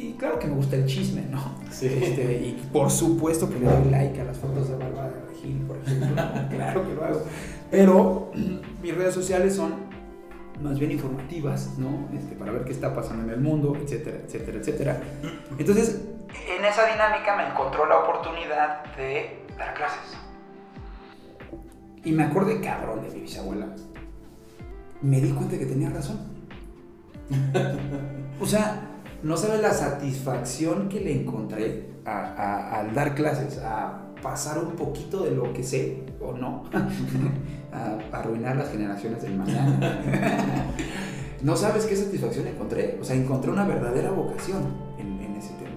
y 0.01 0.15
claro 0.19 0.39
que 0.39 0.47
me 0.47 0.55
gusta 0.55 0.77
el 0.77 0.87
chisme, 0.87 1.23
¿no? 1.31 1.41
Sí. 1.71 1.87
Este, 1.87 2.23
y 2.47 2.69
por 2.73 2.91
supuesto 2.91 3.49
que 3.49 3.59
le 3.59 3.67
doy 3.67 3.91
like 3.91 4.21
a 4.21 4.25
las 4.25 4.37
fotos 4.39 4.69
de 4.69 4.77
Bárbara 4.77 5.09
de 5.11 5.21
Regil, 5.27 5.63
por 5.67 5.77
ejemplo. 5.79 6.09
claro 6.51 6.87
que 6.87 6.95
lo 6.95 7.05
hago. 7.05 7.23
Pero 7.71 8.31
mis 8.83 8.95
redes 8.97 9.15
sociales 9.15 9.57
son 9.57 9.75
más 10.63 10.79
bien 10.79 10.91
informativas, 10.93 11.79
¿no? 11.79 12.09
Este, 12.17 12.35
para 12.37 12.53
ver 12.53 12.65
qué 12.65 12.73
está 12.73 12.95
pasando 12.95 13.25
en 13.25 13.31
el 13.31 13.41
mundo, 13.41 13.77
etcétera, 13.81 14.19
etcétera, 14.25 14.59
etcétera. 14.59 15.01
Entonces, 15.59 16.01
En 16.57 16.65
esa 16.65 16.85
dinámica 16.87 17.37
me 17.37 17.49
encontró 17.49 17.87
la 17.87 17.99
oportunidad 18.01 18.85
de 18.97 19.39
dar 19.57 19.75
clases. 19.75 20.17
y 22.05 22.13
me 22.13 22.25
acordé 22.25 22.61
cabrón 22.61 23.03
de 23.03 23.11
mi 23.15 23.21
bisabuela. 23.21 23.67
Me 25.03 25.21
di 25.21 25.31
cuenta 25.33 25.59
que 25.59 25.67
tenía 25.67 25.91
razón. 25.91 26.19
O 28.41 28.47
sea, 28.47 28.88
no 29.23 29.37
sabes 29.37 29.61
la 29.61 29.73
satisfacción 29.73 30.89
que 30.89 31.01
le 31.01 31.21
encontré 31.21 31.89
al 32.05 32.95
dar 32.95 33.15
clases, 33.15 33.59
a 33.59 34.05
pasar 34.23 34.59
un 34.59 34.73
poquito 34.73 35.23
de 35.25 35.33
lo 35.33 35.53
que 35.53 35.63
sé 35.63 36.05
o 36.21 36.33
no, 36.33 36.65
a, 36.73 36.89
a 38.17 38.19
arruinar 38.19 38.57
las 38.57 38.71
generaciones 38.71 39.23
del 39.23 39.37
mañana. 39.37 39.79
no 41.43 41.57
sabes 41.57 41.87
qué 41.87 41.97
satisfacción 41.97 42.47
encontré. 42.47 42.99
O 43.01 43.05
sea, 43.05 43.17
encontré 43.17 43.51
una 43.51 43.65
verdadera 43.65 44.11
vocación 44.11 44.63
en, 44.99 45.21
en 45.21 45.37
ese 45.37 45.53
tema. 45.55 45.69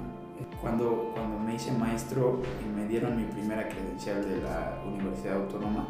Cuando, 0.61 1.11
cuando 1.13 1.39
me 1.39 1.55
hice 1.55 1.71
maestro 1.71 2.41
y 2.63 2.79
me 2.79 2.87
dieron 2.87 3.17
mi 3.17 3.23
primera 3.23 3.67
credencial 3.67 4.21
de 4.21 4.41
la 4.41 4.79
Universidad 4.87 5.37
Autónoma, 5.37 5.87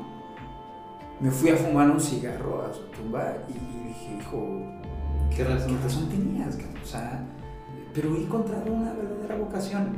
me 1.20 1.30
fui 1.30 1.50
a 1.50 1.56
fumar 1.56 1.90
un 1.92 2.00
cigarro 2.00 2.64
a 2.64 2.74
su 2.74 2.84
tumba 2.86 3.36
y, 3.48 3.54
dije, 3.88 4.18
hijo, 4.20 4.82
¿Qué 5.36 5.46
razón? 5.46 5.78
¿Qué 5.78 5.84
razón 5.84 6.10
tenías? 6.10 6.58
O 6.84 6.86
sea, 6.86 7.24
pero 7.93 8.15
he 8.15 8.21
encontrado 8.21 8.71
una 8.71 8.93
verdadera 8.93 9.36
vocación. 9.36 9.89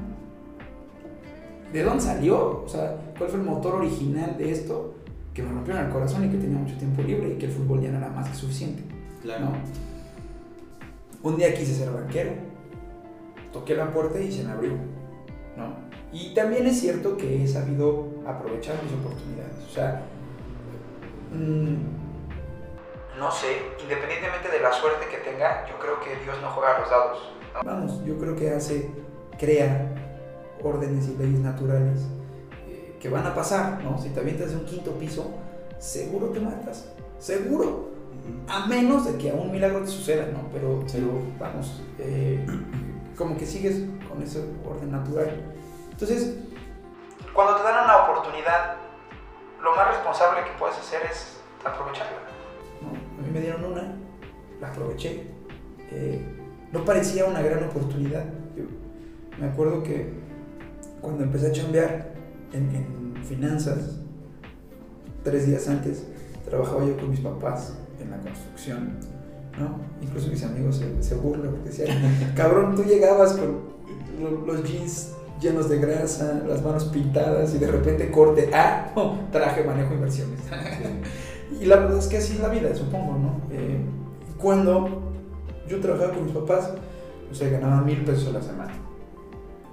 ¿De 1.72 1.84
dónde 1.84 2.04
salió? 2.04 2.64
O 2.64 2.70
sea, 2.70 2.96
¿cuál 3.18 3.30
fue 3.30 3.40
el 3.40 3.46
motor 3.46 3.76
original 3.76 4.38
de 4.38 4.52
esto? 4.52 4.96
Que 5.34 5.42
me 5.42 5.52
rompió 5.52 5.78
el 5.78 5.90
corazón 5.90 6.26
y 6.26 6.30
que 6.30 6.38
tenía 6.38 6.60
mucho 6.60 6.78
tiempo 6.78 7.02
libre 7.02 7.30
y 7.30 7.38
que 7.38 7.48
el 7.48 7.52
fútbol 7.52 7.82
ya 7.82 7.90
no 7.90 7.98
era 7.98 8.10
más 8.10 8.30
que 8.30 8.36
suficiente. 8.36 8.84
Claro. 9.22 9.46
¿no? 9.46 9.54
Un 11.24 11.38
día 11.38 11.54
quise 11.54 11.74
ser 11.74 11.92
banquero, 11.92 12.32
toqué 13.52 13.76
la 13.76 13.92
puerta 13.92 14.20
y 14.20 14.32
se 14.32 14.44
me 14.44 14.52
abrió. 14.52 14.74
¿no? 15.58 15.76
Y 16.12 16.34
también 16.36 16.68
es 16.68 16.80
cierto 16.80 17.18
que 17.18 17.44
he 17.44 17.48
sabido 17.48 18.08
aprovechar 18.28 18.76
mis 18.84 18.94
oportunidades. 18.94 19.56
O 19.68 19.74
sea, 19.74 20.04
mm, 21.32 21.76
No 23.18 23.32
sé, 23.32 23.48
independientemente 23.82 24.50
de 24.50 24.60
la 24.60 24.72
suerte 24.74 25.06
que 25.08 25.18
tenga, 25.18 25.66
yo 25.68 25.78
creo 25.80 26.00
que 26.02 26.24
Dios 26.24 26.36
no 26.42 26.50
juega 26.52 26.76
a 26.76 26.80
los 26.80 26.90
dados. 26.90 27.34
Vamos, 27.64 28.04
yo 28.06 28.18
creo 28.18 28.36
que 28.36 28.52
hace, 28.52 28.90
crea 29.38 29.94
órdenes 30.64 31.08
y 31.10 31.18
leyes 31.18 31.40
naturales 31.40 32.02
eh, 32.68 32.96
que 33.00 33.10
van 33.10 33.26
a 33.26 33.34
pasar, 33.36 33.84
¿no? 33.84 33.98
Si 34.02 34.10
te 34.10 34.20
avientas 34.20 34.52
de 34.52 34.58
un 34.58 34.66
quinto 34.66 34.92
piso, 34.94 35.32
seguro 35.78 36.28
te 36.28 36.40
matas, 36.40 36.90
seguro, 37.20 37.90
a 38.48 38.66
menos 38.68 39.06
de 39.06 39.18
que 39.18 39.32
a 39.32 39.34
un 39.34 39.52
milagro 39.52 39.82
te 39.82 39.88
suceda, 39.88 40.26
¿no? 40.32 40.50
Pero, 40.52 40.84
Sí. 40.88 40.98
pero 40.98 41.20
vamos, 41.40 41.82
eh, 42.00 42.46
como 43.18 43.38
que 43.38 43.46
sigues 43.46 43.82
con 44.10 44.22
ese 44.24 44.44
orden 44.66 44.92
natural. 44.92 45.30
Entonces, 45.92 46.38
Cuando 47.34 47.56
te 47.56 47.64
dan 47.64 47.84
una 47.86 47.98
oportunidad, 48.04 48.76
lo 49.62 49.76
más 49.76 49.88
responsable 49.88 50.44
que 50.44 50.52
puedes 50.60 50.78
hacer 50.78 51.02
es 51.10 51.38
aprovecharla. 51.66 52.12
¿no? 52.82 52.90
A 52.90 53.26
mí 53.26 53.32
me 53.34 53.40
dieron 53.42 53.66
una 53.66 53.96
la 54.62 54.68
aproveché. 54.68 55.28
Eh, 55.92 56.43
no 56.74 56.84
parecía 56.86 57.26
una 57.26 57.42
gran 57.42 57.64
oportunidad. 57.64 58.26
Yo 58.58 58.64
me 59.40 59.48
acuerdo 59.48 59.82
que 59.84 60.10
cuando 61.02 61.24
empecé 61.24 61.48
a 61.48 61.52
chambear 61.52 62.14
en, 62.52 62.64
en 62.76 63.24
finanzas, 63.24 64.00
tres 65.24 65.48
días 65.48 65.68
antes, 65.70 66.04
trabajaba 66.46 66.86
yo 66.86 66.98
con 66.98 67.10
mis 67.10 67.20
papás 67.22 67.78
en 68.02 68.12
la 68.12 68.18
construcción, 68.18 68.98
¿no? 69.60 69.78
Incluso 70.02 70.28
mis 70.30 70.44
amigos 70.44 70.78
se, 70.78 71.02
se 71.04 71.16
burlan 71.16 71.52
porque 71.52 71.70
decían, 71.70 72.34
cabrón, 72.36 72.76
tú 72.76 72.84
llegabas 72.84 73.34
con 73.34 73.60
lo- 74.22 74.46
los 74.46 74.64
jeans 74.64 75.14
llenos 75.40 75.70
de 75.70 75.78
grasa, 75.80 76.42
las 76.48 76.64
manos 76.64 76.86
pintadas 76.86 77.54
y 77.54 77.58
de 77.60 77.68
repente 77.70 78.10
corte, 78.12 78.50
ah, 78.54 78.92
no, 78.96 79.20
traje, 79.32 79.64
manejo 79.64 79.94
inversiones. 79.94 80.40
y 81.62 81.66
la 81.66 81.78
verdad 81.78 81.98
es 82.00 82.08
que 82.08 82.18
así 82.18 82.34
es 82.34 82.40
la 82.40 82.50
vida, 82.50 82.74
supongo, 82.76 83.18
¿no? 83.18 83.42
Eh, 83.52 83.80
cuando 84.38 85.03
yo 85.68 85.80
trabajaba 85.80 86.14
con 86.14 86.26
mis 86.26 86.34
papás, 86.34 86.74
o 87.32 87.36
sea, 87.36 87.50
ganaba 87.50 87.82
mil 87.82 88.04
pesos 88.04 88.30
a 88.30 88.32
la 88.32 88.42
semana. 88.42 88.74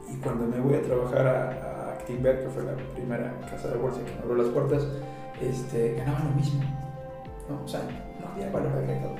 Y 0.09 0.17
cuando 0.17 0.47
me 0.47 0.61
voy 0.61 0.75
a 0.75 0.83
trabajar 0.83 1.27
a, 1.27 1.89
a 1.89 1.93
Actinver, 1.93 2.43
que 2.43 2.49
fue 2.49 2.63
la 2.65 2.75
primera 2.95 3.33
casa 3.49 3.69
de 3.69 3.77
bolsa 3.77 4.05
que 4.05 4.13
me 4.13 4.19
abrió 4.19 4.37
las 4.37 4.49
puertas, 4.49 4.87
este, 5.41 5.95
ganaba 5.95 6.21
lo 6.21 6.31
mismo. 6.31 6.63
¿no? 7.49 7.65
O 7.65 7.69
sea, 7.69 7.81
no 8.21 8.29
había 8.29 8.51
valor 8.51 8.73
agregado. 8.73 9.17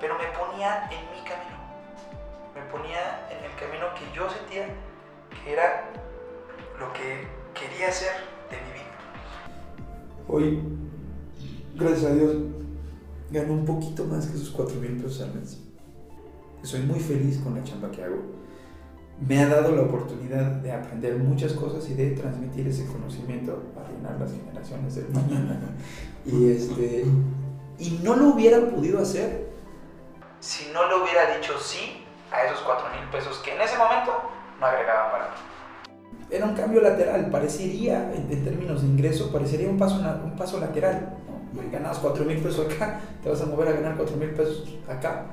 Pero 0.00 0.14
me 0.18 0.24
ponía 0.36 0.84
en 0.90 1.04
mi 1.10 1.28
camino. 1.28 1.56
Me 2.54 2.62
ponía 2.70 3.26
en 3.30 3.44
el 3.44 3.54
camino 3.58 3.86
que 3.94 4.16
yo 4.16 4.28
sentía 4.30 4.66
que 5.42 5.52
era 5.52 5.90
lo 6.78 6.92
que 6.92 7.26
quería 7.54 7.88
hacer 7.88 8.12
de 8.50 8.56
mi 8.56 8.72
vida. 8.72 8.86
Hoy, 10.28 10.62
gracias 11.74 12.10
a 12.10 12.14
Dios, 12.14 12.36
gano 13.30 13.52
un 13.52 13.64
poquito 13.64 14.04
más 14.04 14.26
que 14.26 14.36
esos 14.36 14.50
4 14.50 14.80
mil 14.80 14.96
pesos 15.02 15.22
al 15.22 15.34
mes. 15.34 15.58
Soy 16.62 16.80
muy 16.80 17.00
feliz 17.00 17.38
con 17.38 17.54
la 17.54 17.64
chamba 17.64 17.90
que 17.90 18.02
hago. 18.02 18.16
Me 19.26 19.42
ha 19.42 19.48
dado 19.48 19.74
la 19.74 19.82
oportunidad 19.82 20.44
de 20.44 20.72
aprender 20.72 21.16
muchas 21.16 21.52
cosas 21.52 21.88
y 21.88 21.94
de 21.94 22.10
transmitir 22.10 22.66
ese 22.68 22.86
conocimiento 22.86 23.62
para 23.74 23.88
llenar 23.90 24.20
las 24.20 24.32
generaciones 24.32 24.94
del 24.94 25.08
mañana. 25.08 25.58
Y, 26.26 26.50
este, 26.50 27.04
y 27.78 28.00
no 28.02 28.16
lo 28.16 28.34
hubiera 28.34 28.60
podido 28.68 29.00
hacer 29.00 29.46
si 30.40 30.70
no 30.72 30.86
le 30.88 31.02
hubiera 31.02 31.36
dicho 31.36 31.54
sí 31.58 32.04
a 32.30 32.44
esos 32.44 32.60
4 32.60 32.86
mil 32.90 33.10
pesos 33.10 33.38
que 33.38 33.54
en 33.54 33.60
ese 33.60 33.76
momento 33.78 34.12
no 34.60 34.66
agregaban 34.66 35.12
valor. 35.12 35.28
Era 36.30 36.44
un 36.44 36.54
cambio 36.54 36.80
lateral, 36.80 37.30
parecería, 37.30 38.12
en, 38.12 38.28
términos 38.44 38.82
de 38.82 38.88
ingreso, 38.88 39.32
parecería 39.32 39.68
un 39.68 39.78
paso, 39.78 39.96
un 39.96 40.36
paso 40.36 40.58
lateral. 40.58 41.16
Ganabas 41.72 41.98
4 41.98 42.24
mil 42.24 42.38
pesos 42.38 42.66
acá, 42.66 43.00
te 43.22 43.30
vas 43.30 43.40
a 43.40 43.46
mover 43.46 43.68
a 43.68 43.72
ganar 43.72 43.96
4 43.96 44.16
mil 44.16 44.30
pesos 44.30 44.76
acá. 44.88 45.26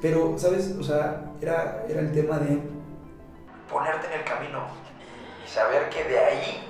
Pero, 0.00 0.38
¿sabes? 0.38 0.74
O 0.78 0.82
sea, 0.82 1.32
era, 1.40 1.84
era 1.88 2.00
el 2.00 2.12
tema 2.12 2.38
de 2.38 2.60
ponerte 3.70 4.06
en 4.06 4.20
el 4.20 4.24
camino 4.24 4.66
y, 5.42 5.46
y 5.46 5.48
saber 5.48 5.88
que 5.90 6.04
de 6.04 6.18
ahí 6.18 6.66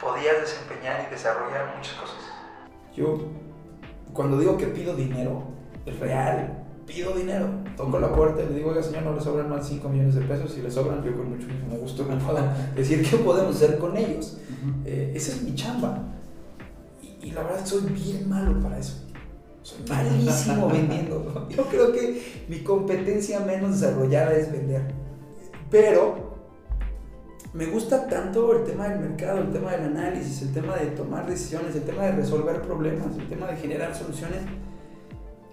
podías 0.00 0.40
desempeñar 0.40 1.06
y 1.06 1.10
desarrollar 1.10 1.74
muchas 1.76 1.94
cosas. 1.94 2.18
Yo, 2.94 3.18
cuando 4.12 4.38
digo 4.38 4.56
que 4.58 4.66
pido 4.66 4.94
dinero, 4.94 5.44
es 5.86 5.98
real. 5.98 6.58
Pido 6.86 7.12
dinero, 7.12 7.48
toco 7.76 8.00
la 8.00 8.12
puerta 8.12 8.42
y 8.42 8.46
le 8.48 8.54
digo, 8.56 8.70
oiga 8.70 8.82
señor, 8.82 9.04
no 9.04 9.14
le 9.14 9.20
sobran 9.20 9.48
más 9.48 9.66
5 9.68 9.88
millones 9.88 10.16
de 10.16 10.22
pesos. 10.22 10.52
Si 10.52 10.60
le 10.60 10.70
sobran, 10.70 11.02
yo 11.02 11.16
con 11.16 11.30
muchísimo 11.30 11.76
gusto 11.76 12.04
me 12.04 12.16
puedo 12.16 12.40
decir 12.74 13.08
qué 13.08 13.16
podemos 13.18 13.54
hacer 13.56 13.78
con 13.78 13.96
ellos. 13.96 14.38
Eh, 14.84 15.12
esa 15.14 15.32
es 15.32 15.42
mi 15.42 15.54
chamba. 15.54 16.02
Y, 17.22 17.30
la 17.30 17.42
verdad 17.42 17.64
soy 17.64 17.82
bien 17.82 18.28
malo 18.28 18.60
para 18.60 18.78
eso. 18.78 19.04
Soy 19.62 19.84
malísimo 19.88 20.68
vendiendo. 20.72 21.48
Yo 21.48 21.64
creo 21.66 21.92
que 21.92 22.44
mi 22.48 22.60
competencia 22.60 23.40
menos 23.40 23.80
desarrollada 23.80 24.34
es 24.34 24.50
vender. 24.50 24.82
Pero 25.70 26.32
me 27.54 27.66
gusta 27.66 28.08
tanto 28.08 28.56
el 28.56 28.64
tema 28.64 28.88
del 28.88 29.00
mercado, 29.00 29.40
el 29.40 29.52
tema 29.52 29.72
del 29.72 29.84
análisis, 29.84 30.42
el 30.42 30.52
tema 30.52 30.76
de 30.76 30.86
tomar 30.86 31.26
decisiones, 31.26 31.76
el 31.76 31.82
tema 31.82 32.04
de 32.04 32.12
resolver 32.12 32.62
problemas, 32.62 33.16
el 33.18 33.28
tema 33.28 33.46
de 33.46 33.56
generar 33.56 33.94
soluciones, 33.94 34.40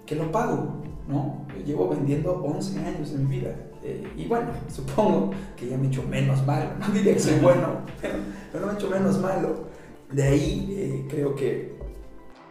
que 0.05 0.15
lo 0.15 0.31
pago, 0.31 0.81
¿no? 1.07 1.45
Yo 1.57 1.65
llevo 1.65 1.89
vendiendo 1.89 2.33
11 2.41 2.79
años 2.85 3.11
de 3.11 3.17
mi 3.19 3.39
vida. 3.39 3.55
Eh, 3.83 4.11
y 4.17 4.27
bueno, 4.27 4.47
supongo 4.73 5.31
que 5.55 5.67
ya 5.67 5.77
me 5.77 5.85
he 5.85 5.87
hecho 5.87 6.03
menos 6.03 6.45
malo. 6.45 6.71
No 6.79 6.87
diría 6.87 7.13
que 7.13 7.19
soy 7.19 7.39
bueno, 7.41 7.81
pero, 8.01 8.15
pero 8.51 8.65
me 8.65 8.73
he 8.73 8.75
hecho 8.75 8.89
menos 8.89 9.19
malo. 9.19 9.68
De 10.11 10.23
ahí 10.23 10.67
eh, 10.71 11.07
creo 11.09 11.35
que... 11.35 11.77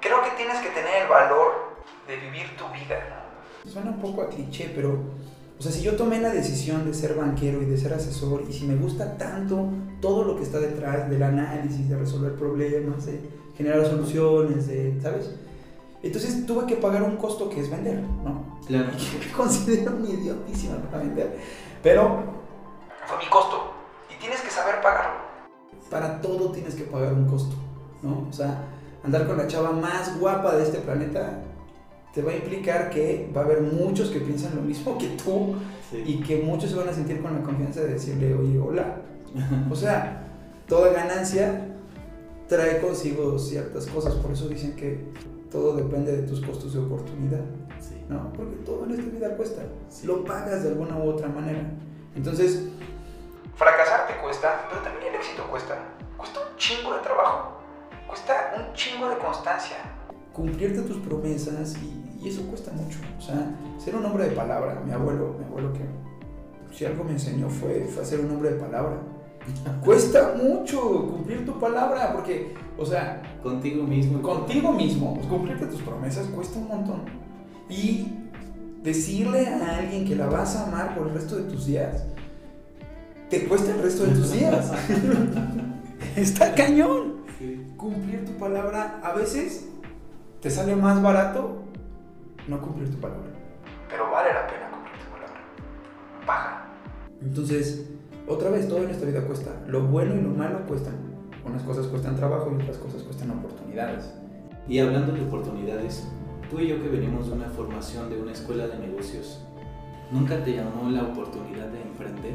Creo 0.01 0.23
que 0.23 0.31
tienes 0.37 0.59
que 0.59 0.69
tener 0.69 1.03
el 1.03 1.09
valor 1.09 1.77
de 2.07 2.17
vivir 2.17 2.57
tu 2.57 2.65
vida. 2.73 3.27
¿no? 3.65 3.71
Suena 3.71 3.91
un 3.91 4.01
poco 4.01 4.23
a 4.23 4.29
cliché, 4.29 4.73
pero... 4.75 4.97
O 5.59 5.63
sea, 5.63 5.73
si 5.73 5.83
yo 5.83 5.97
tomé 5.97 6.21
la 6.21 6.31
decisión 6.31 6.87
de 6.87 6.95
ser 6.95 7.15
banquero 7.15 7.61
y 7.61 7.65
de 7.65 7.77
ser 7.77 7.93
asesor, 7.93 8.45
y 8.49 8.53
si 8.53 8.65
me 8.65 8.77
gusta 8.77 9.19
tanto 9.19 9.71
todo 10.01 10.23
lo 10.23 10.37
que 10.37 10.45
está 10.45 10.61
detrás 10.61 11.11
del 11.11 11.21
análisis, 11.21 11.89
de 11.89 11.99
resolver 11.99 12.37
problemas, 12.37 13.07
de 13.07 13.19
generar 13.57 13.85
soluciones, 13.85 14.69
de, 14.69 15.01
¿sabes? 15.03 15.35
Entonces 16.01 16.47
tuve 16.47 16.65
que 16.65 16.77
pagar 16.77 17.03
un 17.03 17.17
costo 17.17 17.51
que 17.51 17.61
es 17.61 17.69
vender, 17.69 18.01
¿no? 18.01 18.61
Claro. 18.69 18.91
Y 18.97 19.05
que 19.19 19.27
me 19.27 19.33
considero 19.33 19.97
un 19.97 20.07
idiotísima 20.07 20.77
para 20.77 20.99
vender. 20.99 21.37
Pero 21.83 22.23
fue 23.05 23.19
mi 23.19 23.27
costo 23.27 23.68
Para 25.91 26.21
todo 26.21 26.51
tienes 26.51 26.75
que 26.75 26.85
pagar 26.85 27.13
un 27.15 27.27
costo, 27.27 27.57
¿no? 28.03 28.27
O 28.29 28.33
sea, 28.33 28.65
andar 29.05 29.27
con 29.27 29.39
la 29.39 29.47
chava 29.47 29.73
más 29.73 30.19
guapa 30.21 30.57
de 30.57 30.65
este 30.65 30.79
planeta 30.79 31.43
te 32.15 32.23
va 32.23 32.33
a 32.33 32.37
implicar 32.37 32.91
que 32.91 33.31
va 33.37 33.43
a 33.43 33.45
haber 33.45 33.63
muchos 33.63 34.11
que 34.11 34.21
piensan 34.21 34.57
lo 34.57 34.63
mismo 34.63 34.99
que 34.99 35.09
tú 35.23 35.55
Sí. 35.91 36.03
y 36.07 36.21
que 36.21 36.43
muchos 36.43 36.69
se 36.71 36.77
van 36.77 36.87
a 36.91 36.93
sentir 36.93 37.23
con 37.23 37.35
la 37.35 37.43
confianza 37.43 37.81
de 37.81 37.95
decirle, 37.95 38.35
oye, 38.35 38.59
hola. 38.59 38.97
O 39.71 39.75
sea, 39.75 40.23
toda 40.69 40.93
ganancia 40.93 41.67
trae 42.47 42.81
consigo 42.83 43.39
ciertas 43.39 43.87
cosas, 43.87 44.15
por 44.17 44.33
eso 44.33 44.49
dicen 44.51 44.77
que 44.77 45.07
todo 45.51 45.77
depende 45.77 46.15
de 46.15 46.23
tus 46.25 46.43
costos 46.43 46.75
de 46.75 46.81
oportunidad, 46.81 47.41
Sí. 47.81 47.95
¿no? 48.07 48.31
Porque 48.35 48.57
todo 48.67 48.85
en 48.85 48.91
esta 48.91 49.11
vida 49.11 49.35
cuesta, 49.35 49.63
Sí. 49.89 50.07
lo 50.07 50.25
pagas 50.27 50.63
de 50.63 50.69
alguna 50.71 50.99
u 50.99 51.05
otra 51.09 51.29
manera. 51.29 51.63
Entonces, 52.15 52.65
Cumplirte 60.39 60.83
tus 60.83 60.99
promesas 60.99 61.77
y, 61.83 62.25
y 62.25 62.29
eso 62.29 62.43
cuesta 62.43 62.71
mucho. 62.73 62.99
O 63.19 63.21
sea, 63.21 63.51
ser 63.77 63.97
un 63.97 64.05
hombre 64.05 64.29
de 64.29 64.37
palabra. 64.37 64.81
Mi 64.87 64.93
abuelo, 64.93 65.35
mi 65.39 65.45
abuelo 65.45 65.73
que 65.73 65.81
si 66.75 66.85
algo 66.85 67.03
me 67.03 67.13
enseñó 67.13 67.51
fue, 67.51 67.89
fue 67.93 68.03
a 68.03 68.07
ser 68.07 68.21
un 68.21 68.31
hombre 68.31 68.51
de 68.51 68.57
palabra. 68.57 68.99
Cuesta 69.85 70.35
mucho 70.41 71.09
cumplir 71.09 71.45
tu 71.45 71.59
palabra 71.59 72.13
porque, 72.13 72.55
o 72.79 72.87
sea, 72.87 73.23
Contigo 73.43 73.83
mismo. 73.85 74.23
contigo 74.23 74.73
mismo, 74.73 75.15
pues, 75.15 75.27
cumplirte 75.27 75.67
tus 75.67 75.83
promesas 75.83 76.27
cuesta 76.29 76.59
un 76.59 76.69
montón. 76.69 77.03
Y 77.69 78.13
decirle 78.83 79.47
a 79.49 79.79
alguien 79.79 80.05
que 80.07 80.15
la 80.15 80.27
vas 80.27 80.55
a 80.57 80.67
amar 80.67 80.95
por 80.97 81.09
el 81.09 81.15
resto 81.15 81.37
de 81.37 81.43
tus 81.45 81.67
días, 81.67 82.05
te 83.29 83.45
cuesta 83.47 83.75
el 83.75 83.83
resto 83.83 84.05
de 84.05 84.13
tus 84.13 84.33
días. 84.33 84.71
Está 86.17 86.55
cañón. 86.55 87.19
Sí. 87.39 87.65
Cumplir 87.77 88.25
tu 88.25 88.33
palabra 88.33 89.01
a 89.03 89.13
veces 89.13 89.68
te 90.41 90.51
sale 90.51 90.77
más 90.77 91.03
barato 91.03 91.63
no 92.47 92.61
cumplir 92.61 92.91
tu 92.91 92.99
palabra. 92.99 93.27
Pero 93.89 94.11
vale 94.11 94.33
la 94.33 94.47
pena 94.47 94.71
cumplir 94.71 94.95
tu 95.05 95.11
palabra. 95.11 95.41
Paga. 96.27 96.69
Entonces, 97.21 97.91
otra 98.27 98.51
vez, 98.51 98.69
todo 98.69 98.85
en 98.85 98.91
esta 98.91 99.07
vida 99.07 99.23
cuesta. 99.23 99.51
Lo 99.67 99.83
bueno 99.83 100.15
y 100.15 100.21
lo 100.21 100.31
malo 100.31 100.67
cuestan. 100.67 100.95
Unas 101.45 101.63
cosas 101.63 101.87
cuestan 101.87 102.17
trabajo 102.17 102.53
y 102.53 102.63
otras 102.63 102.77
cosas 102.77 103.03
cuestan 103.03 103.31
oportunidades. 103.31 104.13
Y 104.69 104.79
hablando 104.79 105.13
de 105.13 105.23
oportunidades, 105.23 106.07
tú 106.51 106.61
y 106.61 106.69
yo 106.69 106.83
que 106.83 106.89
venimos 106.89 107.29
de 107.29 107.33
una 107.33 107.49
formación 107.49 108.11
de 108.11 108.21
una 108.21 108.33
escuela 108.33 108.69
de 108.69 108.79
negocios, 108.79 109.43
¿nunca 110.11 110.43
te 110.45 110.55
llamó 110.55 110.91
la 110.91 111.05
oportunidad 111.05 111.69
de 111.69 111.81
emprender? 111.81 112.35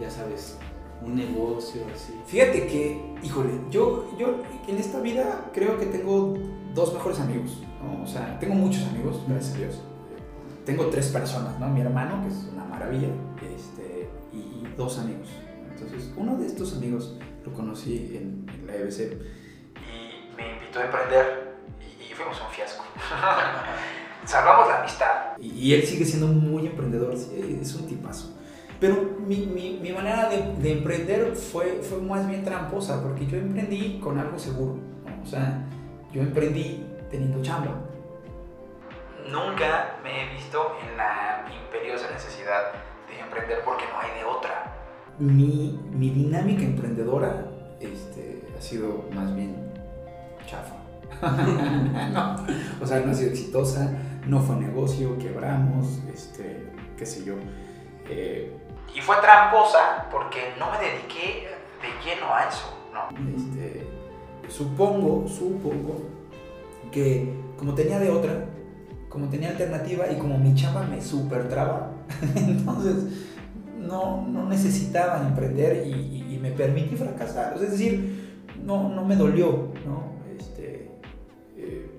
Ya 0.00 0.10
sabes, 0.10 0.58
un 1.02 1.16
negocio 1.16 1.82
así. 1.94 2.18
Fíjate 2.26 2.66
que, 2.66 3.00
híjole, 3.22 3.52
yo, 3.70 4.16
yo 4.18 4.42
en 4.68 4.76
esta 4.76 5.00
vida 5.00 5.50
creo 5.52 5.78
que 5.78 5.86
tengo 5.86 6.36
dos 6.74 6.92
mejores 6.94 7.20
amigos. 7.20 7.58
O 8.02 8.06
sea, 8.06 8.38
tengo 8.38 8.54
muchos 8.54 8.86
amigos, 8.88 9.22
gracias 9.26 9.54
a 9.54 9.58
Dios. 9.58 9.80
Tengo 10.64 10.86
tres 10.86 11.08
personas, 11.08 11.58
¿no? 11.58 11.68
Mi 11.68 11.80
hermano, 11.80 12.22
que 12.22 12.28
es 12.28 12.48
una 12.52 12.64
maravilla, 12.64 13.08
este, 13.54 14.08
y 14.32 14.66
dos 14.76 14.98
amigos. 14.98 15.28
Entonces, 15.70 16.12
uno 16.16 16.36
de 16.36 16.46
estos 16.46 16.76
amigos 16.76 17.16
lo 17.44 17.52
conocí 17.52 18.16
en, 18.16 18.46
la 18.66 18.74
EBC 18.76 19.16
y 19.76 20.36
me 20.36 20.52
invitó 20.54 20.80
a 20.80 20.84
emprender 20.84 21.56
y, 21.80 22.12
fuimos 22.12 22.38
un 22.40 22.48
fiasco. 22.48 22.84
Salvamos 24.26 24.68
la 24.68 24.80
amistad. 24.80 25.38
Y, 25.40 25.72
él 25.72 25.82
sigue 25.84 26.04
siendo 26.04 26.26
muy 26.26 26.66
emprendedor, 26.66 27.14
es 27.14 27.74
un 27.74 27.86
tipazo. 27.86 28.39
Pero 28.80 29.18
mi, 29.26 29.46
mi, 29.46 29.78
mi 29.82 29.92
manera 29.92 30.28
de, 30.30 30.54
de 30.54 30.72
emprender 30.72 31.36
fue, 31.36 31.82
fue 31.82 32.00
más 32.00 32.26
bien 32.26 32.42
tramposa, 32.42 33.02
porque 33.02 33.26
yo 33.26 33.36
emprendí 33.36 34.00
con 34.02 34.18
algo 34.18 34.38
seguro. 34.38 34.76
¿no? 35.04 35.22
O 35.22 35.26
sea, 35.26 35.66
yo 36.12 36.22
emprendí 36.22 36.86
teniendo 37.10 37.42
chamba. 37.42 37.72
nunca 39.30 39.96
me 40.02 40.22
he 40.24 40.34
visto 40.34 40.76
en 40.82 40.96
la 40.96 41.44
imperiosa 41.64 42.10
necesidad 42.10 42.72
de 43.08 43.20
emprender 43.20 43.58
porque 43.64 43.84
no 43.92 44.00
hay 44.00 44.18
de 44.18 44.24
otra. 44.24 44.74
Mi, 45.18 45.78
mi 45.92 46.10
dinámica 46.10 46.62
emprendedora 46.62 47.46
este, 47.80 48.42
ha 48.56 48.60
sido 48.62 49.04
más 49.12 49.34
bien 49.34 49.56
chafa. 50.46 50.76
no, 52.12 52.36
o 52.80 52.86
sea, 52.86 53.00
no 53.00 53.12
ha 53.12 53.14
sido 53.14 53.30
exitosa, 53.30 53.92
no 54.26 54.40
fue 54.40 54.56
negocio, 54.56 55.18
quebramos, 55.18 56.00
este, 56.12 56.66
qué 56.96 57.04
sé 57.04 57.24
yo. 57.24 57.34
Eh, 58.08 58.56
Y 58.94 59.00
fue 59.00 59.16
tramposa 59.20 60.06
porque 60.10 60.52
no 60.58 60.70
me 60.70 60.78
dediqué 60.78 61.48
de 61.80 61.88
lleno 62.04 62.34
a 62.34 62.48
eso, 62.48 62.74
¿no? 62.92 63.08
Este, 63.36 63.86
supongo, 64.48 65.26
supongo 65.28 66.02
que 66.90 67.32
como 67.58 67.74
tenía 67.74 67.98
de 67.98 68.10
otra, 68.10 68.46
como 69.08 69.28
tenía 69.28 69.50
alternativa 69.50 70.10
y 70.10 70.16
como 70.18 70.38
mi 70.38 70.54
chamba 70.54 70.82
me 70.82 71.00
super 71.00 71.48
traba, 71.48 71.92
entonces 72.36 73.28
no, 73.78 74.26
no 74.26 74.46
necesitaba 74.46 75.18
emprender 75.26 75.86
y, 75.86 75.90
y- 75.92 76.34
y 76.34 76.38
me 76.38 76.50
permití 76.50 76.96
fracasar. 76.96 77.54
Es 77.54 77.70
decir, 77.72 78.44
no, 78.64 78.88
no 78.88 79.04
me 79.04 79.16
dolió, 79.16 79.68
¿no? 79.86 80.12
Este, 80.38 80.90
eh, 81.56 81.90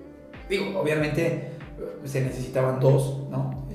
digo, 0.48 0.78
obviamente 0.78 1.26
eh, 1.26 1.52
se 2.04 2.20
necesitaban 2.22 2.80
dos, 2.80 3.28
¿no? 3.30 3.66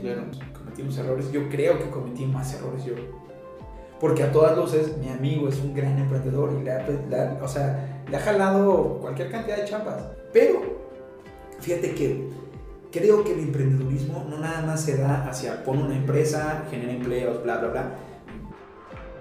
Cometimos 0.77 0.97
errores, 0.99 1.31
yo 1.31 1.49
creo 1.49 1.79
que 1.79 1.89
cometí 1.89 2.25
más 2.27 2.53
errores 2.53 2.85
yo. 2.85 2.93
Porque 3.99 4.21
a 4.21 4.31
todas 4.31 4.55
luces 4.55 4.95
mi 4.99 5.09
amigo 5.09 5.47
es 5.49 5.57
un 5.59 5.73
gran 5.73 5.97
emprendedor 5.97 6.51
y 6.59 6.63
le 6.63 6.71
ha, 6.71 6.87
le 6.87 7.19
ha- 7.19 7.39
o 7.41 7.47
sea, 7.47 8.03
le 8.07 8.15
ha 8.15 8.19
jalado 8.19 8.99
cualquier 9.01 9.31
cantidad 9.31 9.57
de 9.57 9.65
chambas. 9.65 9.95
Pero 10.31 10.61
fíjate 11.61 11.95
que 11.95 12.29
creo 12.91 13.23
que 13.23 13.33
el 13.33 13.39
emprendedurismo 13.39 14.23
no 14.29 14.37
nada 14.37 14.61
más 14.61 14.81
se 14.81 14.97
da 14.97 15.27
hacia 15.27 15.63
pon 15.63 15.79
una 15.81 15.95
empresa, 15.95 16.63
genera 16.69 16.91
empleos, 16.93 17.41
bla, 17.41 17.57
bla, 17.57 17.69
bla. 17.69 17.83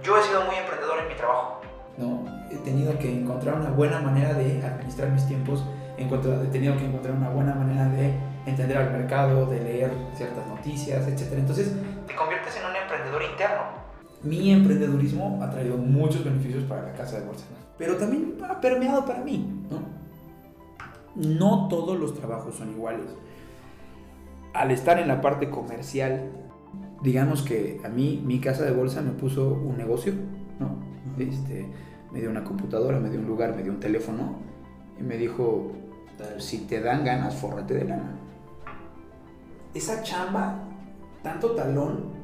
Yo 0.03 0.19
he 0.19 0.23
sido 0.25 0.45
muy 0.45 0.57
emprendedor 0.57 0.99
en 1.01 1.09
mi 1.09 1.15
trabajo. 1.15 1.63
No, 1.97 2.25
he 2.51 2.57
tenido 2.57 2.99
que 2.99 3.11
encontrar 3.21 3.55
una 3.55 3.71
buena 3.71 4.01
manera 4.01 4.35
de 4.35 4.63
administrar 4.63 5.11
mis 5.11 5.27
tiempos, 5.27 5.65
he, 5.99 6.47
tenido 6.49 6.77
que 6.77 6.85
encontrar 6.85 7.15
una 7.15 7.31
buena 7.31 7.55
manera 7.55 7.89
de 7.89 8.15
entender 8.47 8.79
al 8.79 8.93
mercado, 8.93 9.47
de 9.47 9.61
leer 9.61 9.91
ciertas 10.15 10.47
noticias, 10.47 11.07
etc. 11.09 11.33
Entonces, 11.33 11.73
Te 12.07 12.15
conviertes 12.15 12.57
en 12.57 12.71
un 12.71 12.77
emprendedor 12.77 13.23
interno. 13.23 13.63
mi 14.23 14.53
emprendedurismo 14.53 15.41
ha 15.43 15.51
traído 15.51 15.77
muchos 15.77 16.25
beneficios 16.25 16.65
para 16.65 16.83
la 16.83 16.93
casa 16.93 17.21
de 17.21 17.27
bolsa, 17.27 17.47
pero 17.79 17.97
también 17.97 18.39
ha 18.49 18.61
permeado 18.61 19.05
para 19.05 19.21
mí. 19.21 19.67
¿no? 19.71 19.97
no 21.17 21.69
todos 21.69 21.99
los 21.99 22.15
trabajos 22.15 22.55
son 22.57 22.73
iguales. 22.73 23.07
Al 24.53 24.71
estar 24.71 24.99
en 24.99 25.09
la 25.09 25.21
parte 25.21 25.51
comercial, 25.51 26.31
digamos 27.03 27.43
que 27.43 27.81
a 27.85 27.89
mí 27.89 28.23
mi 28.25 28.41
casa 28.41 28.65
de 28.65 28.73
bolsa 28.73 29.03
me 29.03 29.11
puso 29.11 29.49
un 29.49 29.77
negocio, 29.77 30.13
¿no? 30.59 30.79
Este, 31.19 31.67
me 32.13 32.21
dio 32.21 32.31
una 32.31 32.45
computadora, 32.45 32.99
me 32.99 33.11
dio 33.11 33.21
un 33.21 33.27
lugar, 33.27 33.55
me 33.55 33.63
dio 33.63 33.73
un 33.73 33.81
teléfono 33.81 34.37
y 34.99 35.03
me 35.03 35.17
dijo, 35.17 35.73
si 36.39 36.59
te 36.67 36.81
dan 36.81 37.05
ganas, 37.05 37.35
fórrate 37.35 37.75
de 37.75 37.85
lana. 37.85 38.19
Esa 39.75 40.03
chamba, 40.03 40.59
tanto 41.23 41.51
talón, 41.53 42.17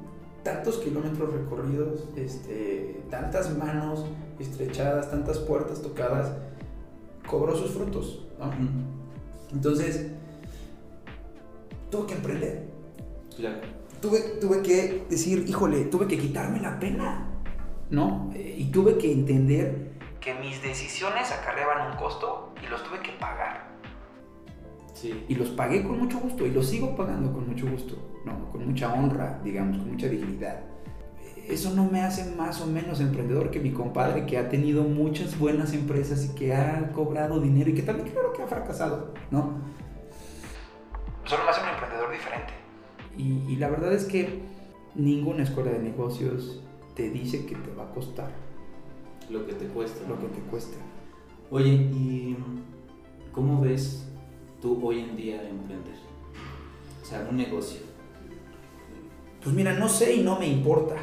tantos 0.43 0.79
kilómetros 0.79 1.33
recorridos, 1.33 2.05
este, 2.17 3.03
tantas 3.11 3.57
manos 3.57 4.07
estrechadas, 4.39 5.11
tantas 5.11 5.39
puertas 5.39 5.83
tocadas, 5.83 6.33
cobró 7.27 7.57
sus 7.57 7.73
frutos. 7.73 8.27
Entonces, 9.53 10.11
tuve 11.91 12.07
que 12.07 12.15
emprender. 12.15 12.69
Claro. 13.37 13.61
Tuve, 14.01 14.21
tuve 14.41 14.63
que 14.63 15.07
decir, 15.09 15.45
híjole, 15.47 15.85
tuve 15.85 16.09
que 16.09 16.19
quitarme 16.19 16.61
la 16.61 16.79
pena, 16.81 17.29
¿no? 17.91 18.33
Eh, 18.35 18.57
y 18.59 18.65
tuve 18.73 18.99
que 18.99 19.13
entender 19.13 19.93
Que 20.21 20.35
mis 20.35 20.61
decisiones 20.61 21.31
acarreaban 21.31 21.93
un 21.93 21.97
costo 21.97 22.53
y 22.63 22.67
los 22.67 22.83
tuve 22.83 23.01
que 23.01 23.13
pagar. 23.13 23.72
Sí. 25.03 25.25
y 25.29 25.35
los 25.35 25.49
pagué 25.49 25.83
con 25.83 25.99
mucho 25.99 26.21
gusto 26.21 26.47
y 26.47 26.53
los 26.53 26.67
sigo 26.67 26.95
pagando 26.95 27.33
con 27.33 27.49
mucho 27.49 27.69
gusto, 27.69 27.97
¿no? 28.25 28.49
Con 28.51 28.65
mucha 28.69 28.93
honra, 28.95 29.41
digamos, 29.43 29.79
con 29.79 29.91
mucha 29.91 30.07
dignidad. 30.09 30.61
Eso 31.49 31.75
no 31.75 31.91
me 31.91 32.03
hace 32.03 32.37
más 32.37 32.61
o 32.61 32.67
menos 32.69 33.01
emprendedor 33.01 33.51
que 33.51 33.59
mi 33.59 33.73
compadre 33.73 34.27
que 34.27 34.39
ha 34.39 34.49
tenido 34.49 34.85
muchas 34.85 35.37
buenas 35.37 35.73
empresas 35.75 36.25
y 36.25 36.37
que 36.37 36.55
ha 36.55 36.93
cobrado 36.93 37.41
dinero 37.41 37.71
y 37.71 37.75
que 37.75 37.83
también 37.83 38.11
claro 38.11 38.33
que 38.33 38.43
ha 38.43 38.47
fracasado, 38.47 39.13
¿no? 39.33 39.55
Solo 41.25 41.43
me 41.45 41.51
hace 41.51 41.63
un 41.63 41.69
emprendedor 41.71 42.13
diferente. 42.13 42.53
Y, 43.19 43.53
y 43.53 43.57
la 43.57 43.69
verdad 43.71 43.93
es 43.93 44.05
que 44.05 44.41
ninguna 44.95 45.43
escuela 45.43 45.73
de 45.73 45.81
negocios 45.81 46.63
te 46.95 47.11
dice 47.11 47.45
que 47.45 47.57
te 47.57 47.75
va 47.75 47.85
a 47.85 47.91
costar 47.91 48.31
Lo 49.31 49.45
que 49.47 49.55
te 49.55 49.67
cuesta. 49.67 50.09
lo 50.09 50.19
que 50.21 50.27
te 50.29 50.41
cuesta. 50.43 50.77
Oye, 51.51 51.71
¿y 51.73 52.37
cómo 53.33 53.61
ves 53.61 54.09
tú 54.63 54.79
hoy 54.83 55.01
en 55.01 55.17
día 55.17 55.47
emprender? 55.47 55.97
O 57.03 57.05
sea, 57.05 57.27
un 57.29 57.37
negocio. 57.37 57.81
Pues 59.43 59.55
mira, 59.55 59.75
no 59.75 59.89
sé 59.89 60.15
y 60.15 60.23
no 60.23 60.39
me 60.39 60.47
importa. 60.47 60.95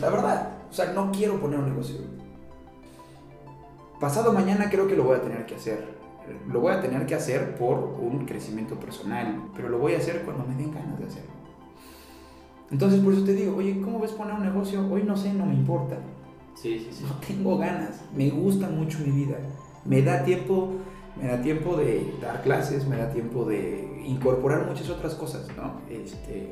La 0.00 0.10
verdad. 0.10 0.58
O 0.70 0.72
sea, 0.72 0.92
no 0.92 1.10
quiero 1.10 1.40
poner 1.40 1.58
un 1.58 1.70
negocio. 1.70 1.96
Pasado 3.98 4.32
mañana 4.32 4.68
creo 4.70 4.86
que 4.86 4.94
lo 4.94 5.04
voy 5.04 5.16
a 5.16 5.22
tener 5.22 5.46
que 5.46 5.54
hacer. 5.54 5.94
Lo 6.48 6.60
voy 6.60 6.72
a 6.72 6.80
tener 6.80 7.06
que 7.06 7.14
hacer 7.14 7.56
por 7.56 7.78
un 7.78 8.26
crecimiento 8.26 8.76
personal, 8.76 9.50
pero 9.54 9.68
lo 9.68 9.78
voy 9.78 9.94
a 9.94 9.98
hacer 9.98 10.22
cuando 10.22 10.44
me 10.44 10.54
den 10.54 10.72
ganas 10.72 10.98
de 10.98 11.06
hacerlo. 11.06 11.32
Entonces 12.70 13.00
por 13.00 13.12
eso 13.12 13.24
te 13.24 13.34
digo, 13.34 13.56
oye, 13.56 13.80
¿cómo 13.80 14.00
ves 14.00 14.12
poner 14.12 14.34
un 14.34 14.42
negocio? 14.42 14.86
Hoy 14.90 15.02
no 15.02 15.16
sé, 15.16 15.32
no 15.32 15.46
me 15.46 15.54
importa. 15.54 15.96
Sí, 16.54 16.78
sí, 16.78 16.88
sí. 16.90 17.04
No 17.04 17.14
tengo 17.26 17.58
ganas, 17.58 18.02
me 18.14 18.30
gusta 18.30 18.68
mucho 18.68 18.98
mi 19.00 19.10
vida. 19.10 19.36
Me 19.84 20.02
da 20.02 20.24
tiempo, 20.24 20.72
me 21.20 21.28
da 21.28 21.40
tiempo 21.40 21.76
de 21.76 22.14
dar 22.20 22.42
clases, 22.42 22.86
me 22.86 22.96
da 22.96 23.10
tiempo 23.10 23.44
de 23.44 24.02
incorporar 24.06 24.66
muchas 24.66 24.88
otras 24.90 25.14
cosas, 25.14 25.46
¿no? 25.56 25.80
Este, 25.88 26.50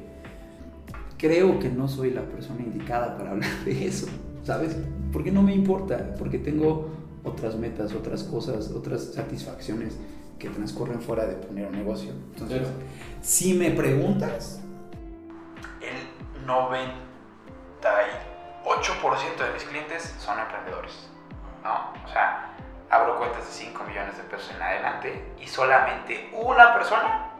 creo 1.18 1.58
que 1.58 1.68
no 1.68 1.88
soy 1.88 2.10
la 2.10 2.22
persona 2.22 2.60
indicada 2.62 3.16
para 3.16 3.32
hablar 3.32 3.50
de 3.64 3.86
eso, 3.86 4.06
¿sabes? 4.44 4.76
Porque 5.12 5.30
no 5.30 5.42
me 5.42 5.54
importa, 5.54 6.14
porque 6.18 6.38
tengo 6.38 6.88
otras 7.24 7.56
metas, 7.56 7.92
otras 7.94 8.22
cosas, 8.24 8.70
otras 8.70 9.12
satisfacciones 9.14 9.96
que 10.38 10.48
transcurren 10.48 11.00
fuera 11.00 11.26
de 11.26 11.34
poner 11.34 11.66
un 11.66 11.72
negocio. 11.76 12.10
Entonces, 12.32 12.60
Claro. 12.62 12.74
si 13.20 13.54
me 13.54 13.70
preguntas, 13.70 14.60
El 15.80 16.46
98% 16.46 19.44
de 19.44 19.52
mis 19.54 19.64
clientes 19.64 20.14
son 20.18 20.38
emprendedores. 20.38 20.92
¿No? 21.62 21.92
O 22.04 22.08
sea, 22.12 22.51
abro 22.92 23.18
cuentas 23.18 23.44
de 23.46 23.50
5 23.52 23.84
millones 23.84 24.16
de 24.16 24.22
pesos 24.24 24.52
en 24.54 24.62
adelante 24.62 25.24
y 25.42 25.46
solamente 25.46 26.30
una 26.40 26.74
persona 26.74 27.30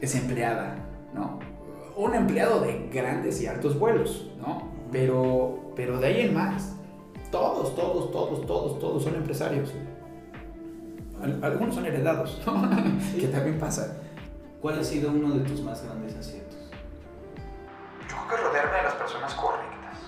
es 0.00 0.14
empleada, 0.16 0.76
¿no? 1.14 1.38
Un 1.94 2.14
empleado 2.14 2.60
de 2.60 2.88
grandes 2.92 3.40
y 3.42 3.46
altos 3.46 3.78
vuelos, 3.78 4.30
¿no? 4.38 4.72
Pero, 4.90 5.72
pero 5.76 5.98
de 6.00 6.06
ahí 6.06 6.20
en 6.22 6.34
más, 6.34 6.74
todos, 7.30 7.74
todos, 7.76 8.10
todos, 8.10 8.46
todos, 8.46 8.78
todos 8.78 9.02
son 9.04 9.14
empresarios. 9.14 9.72
Al- 11.22 11.42
algunos 11.44 11.74
son 11.74 11.86
heredados, 11.86 12.42
¿no? 12.46 12.68
que 13.20 13.28
también 13.28 13.58
pasa. 13.58 13.98
¿Cuál 14.60 14.78
ha 14.80 14.84
sido 14.84 15.10
uno 15.10 15.34
de 15.34 15.40
tus 15.40 15.60
más 15.62 15.84
grandes 15.84 16.16
aciertos? 16.16 16.56
Yo 18.08 18.16
creo 18.16 18.28
que 18.28 18.36
rodearme 18.48 18.76
de 18.78 18.82
las 18.84 18.94
personas 18.94 19.34
correctas. 19.34 19.98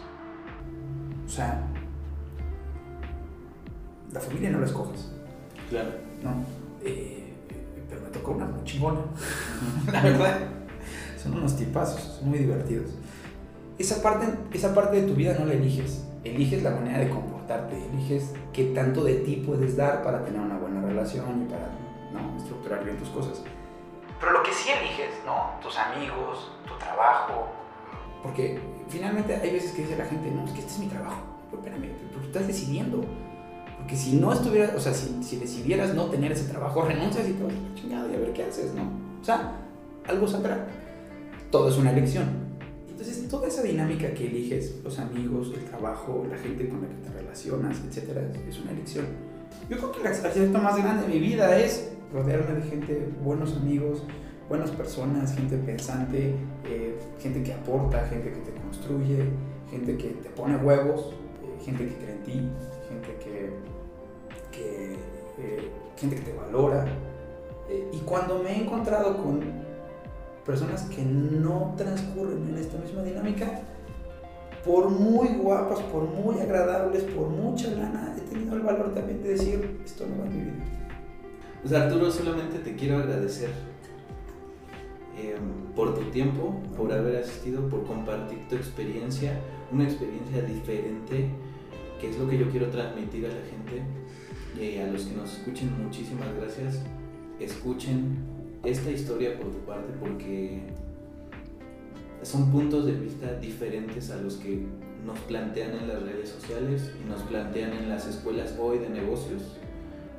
O 1.27 1.29
sea, 1.29 1.61
la 4.15 4.21
familia 4.21 4.49
no 4.51 4.61
la 4.61 4.67
escoges, 4.67 5.11
Claro. 5.69 5.91
¿no? 6.23 6.31
Eh, 6.85 7.35
pero 7.89 8.01
me 8.01 8.09
tocó 8.09 8.31
una 8.33 8.47
muy 8.47 8.65
chingona, 8.65 9.01
la 9.93 10.03
verdad. 10.03 10.39
Son 11.23 11.35
unos 11.37 11.57
tipazos, 11.57 12.01
son 12.19 12.31
muy 12.31 12.39
divertidos. 12.39 12.91
Esa 13.79 14.03
parte, 14.03 14.27
esa 14.53 14.73
parte 14.75 15.01
de 15.01 15.07
tu 15.09 15.15
vida 15.15 15.37
no 15.39 15.47
la 15.47 15.55
eliges. 15.55 16.05
Eliges 16.23 16.63
la 16.63 16.71
manera 16.71 16.99
de 17.01 17.11
comportarte, 17.11 17.77
eliges 17.93 18.33
qué 18.53 18.67
tanto 18.75 19.03
de 19.05 19.15
ti 19.17 19.43
puedes 19.47 19.77
dar 19.77 20.03
para 20.03 20.25
tener 20.25 20.41
una 20.41 20.57
buena 20.59 20.81
relación 20.81 21.43
y 21.43 21.51
para 21.51 21.69
¿no? 22.13 22.37
estructurar 22.39 22.85
bien 22.85 22.97
tus 22.99 23.09
cosas. 23.09 23.43
Pero 24.21 24.33
lo 24.33 24.43
que 24.43 24.53
sí 24.53 24.71
eliges, 24.71 25.11
¿no? 25.27 25.59
Tus 25.61 25.77
amigos, 25.77 26.53
tu 26.67 26.75
trabajo. 26.79 27.49
Porque 28.23 28.59
finalmente 28.89 29.35
hay 29.35 29.51
veces 29.51 29.73
que 29.73 29.83
dice 29.83 29.97
la 29.97 30.07
gente, 30.07 30.31
no, 30.31 30.45
es 30.45 30.53
que 30.53 30.61
este 30.61 30.73
es 30.73 30.79
mi 30.79 30.87
trabajo. 30.87 31.21
Pero 31.51 31.63
espérame, 31.63 31.93
pero 31.99 32.21
tú 32.21 32.27
estás 32.27 32.47
decidiendo. 32.47 33.05
Porque 33.79 33.97
si 33.97 34.17
no 34.17 34.33
estuvieras, 34.33 34.75
o 34.75 34.81
sea, 34.81 34.95
si, 34.95 35.23
si 35.23 35.37
decidieras 35.37 35.95
no 35.95 36.07
tener 36.07 36.33
ese 36.33 36.45
trabajo, 36.45 36.83
renuncias 36.83 37.29
y 37.29 37.33
te 37.33 37.43
vas 37.43 37.53
a 37.53 37.57
la 37.57 37.75
chingada 37.75 38.13
y 38.13 38.17
a 38.17 38.19
ver 38.19 38.33
qué 38.33 38.45
haces, 38.45 38.75
¿no? 38.75 38.83
O 39.21 39.25
sea, 39.25 39.53
algo 40.07 40.27
saldrá. 40.27 40.67
Todo 41.51 41.69
es 41.69 41.77
una 41.77 41.91
elección. 41.91 42.45
Entonces, 42.89 43.29
toda 43.29 43.49
esa 43.49 43.63
dinámica 43.63 44.15
que 44.15 44.27
eliges, 44.27 44.81
los 44.83 44.99
amigos, 44.99 45.53
el 45.55 45.65
trabajo, 45.65 46.27
la 46.31 46.39
gente 46.39 46.69
con 46.69 46.83
la 46.83 46.89
que 46.89 46.95
te 46.95 47.11
relacionas, 47.11 47.81
etcétera, 47.87 48.23
es 48.49 48.59
una 48.61 48.71
elección. 48.71 49.07
Yo 49.69 49.77
creo 49.77 49.93
que 49.93 50.01
el 50.01 50.07
acierto 50.07 50.59
más 50.59 50.77
grande 50.77 51.07
de 51.07 51.09
mi 51.09 51.21
vida 51.21 51.59
es 51.59 51.91
rodearme 52.13 52.61
de 52.61 52.63
gente, 52.63 53.09
buenos 53.23 53.57
amigos, 53.57 54.03
buenas 54.49 54.71
personas, 54.71 55.35
gente 55.35 55.57
pensante, 55.57 56.35
eh, 56.65 56.99
gente 57.21 57.43
que 57.43 57.53
aporta, 57.53 58.07
gente 58.09 58.31
que 58.31 58.41
te 58.41 58.61
construye, 58.61 59.25
gente 59.71 59.97
que 59.97 60.09
te 60.09 60.29
pone 60.31 60.57
huevos, 60.57 61.13
eh, 61.43 61.65
gente 61.65 61.89
que 61.89 61.95
cree 61.95 62.13
en 62.13 62.23
ti, 62.23 62.49
eh, 65.45 65.71
gente 65.97 66.17
que 66.17 66.23
te 66.23 66.33
valora. 66.33 66.87
y 67.93 67.99
cuando 68.01 68.41
me 68.41 68.51
he 68.51 68.63
encontrado 68.63 69.17
con 69.17 69.41
personas 70.45 70.83
que 70.83 71.03
no 71.03 71.75
transcurren 71.77 72.49
en 72.49 72.59
esta 72.59 72.79
misma 72.79 73.03
dinámica, 73.03 73.63
por 74.65 74.89
muy 74.89 75.29
guapas, 75.29 75.81
por 75.81 76.05
muy 76.05 76.41
agradables, 76.41 77.03
por 77.05 77.29
mucha 77.29 77.71
lana, 77.71 78.15
he 78.17 78.21
tenido 78.31 78.57
el 78.57 78.63
valor 78.63 78.95
también 78.95 79.23
de 79.23 79.31
decir, 79.31 79.81
esto 79.85 80.07
no 80.07 80.23
va 80.23 80.27
en 80.27 80.37
mi 80.37 80.51
vida. 80.51 81.85
Arturo, 81.85 82.11
solamente 82.11 82.59
te 82.59 82.75
quiero 82.77 82.99
agradecer 82.99 83.51
eh, 85.19 85.37
por 85.75 85.95
tu 85.95 86.03
tiempo, 86.11 86.61
por 86.77 86.93
haber 86.93 87.17
asistido, 87.17 87.69
por 87.69 87.85
compartir 87.85 88.47
tu 88.49 88.57
experiencia, 88.57 89.41
una 89.73 89.85
experiencia 89.85 90.43
diferente, 90.43 91.29
que 92.01 92.11
es 92.11 92.19
lo 92.19 92.29
que 92.29 92.39
yo 92.39 92.51
quiero 92.51 92.69
transmitir 92.69 93.27
a 93.27 93.29
la 93.29 93.35
gente, 93.35 93.83
y 94.61 94.79
a 94.79 94.87
los 94.87 95.03
que 95.03 95.17
nos 95.17 95.33
escuchen, 95.33 95.83
muchísimas 95.83 96.29
gracias. 96.37 96.81
Escuchen 97.41 98.17
esta 98.65 98.91
historia 98.91 99.37
por 99.37 99.51
tu 99.51 99.59
parte 99.67 99.93
porque 100.01 100.63
son 102.23 102.51
puntos 102.51 102.87
de 102.87 102.93
vista 102.93 103.35
diferentes 103.35 104.11
a 104.11 104.17
los 104.17 104.37
que 104.37 104.65
nos 105.05 105.19
plantean 105.21 105.73
en 105.73 105.89
las 105.89 106.03
redes 106.03 106.31
sociales 106.31 106.91
y 107.03 107.09
nos 107.09 107.21
plantean 107.23 107.73
en 107.73 107.89
las 107.89 108.07
escuelas 108.07 108.55
hoy 108.59 108.79
de 108.79 108.89
negocios. 108.89 109.57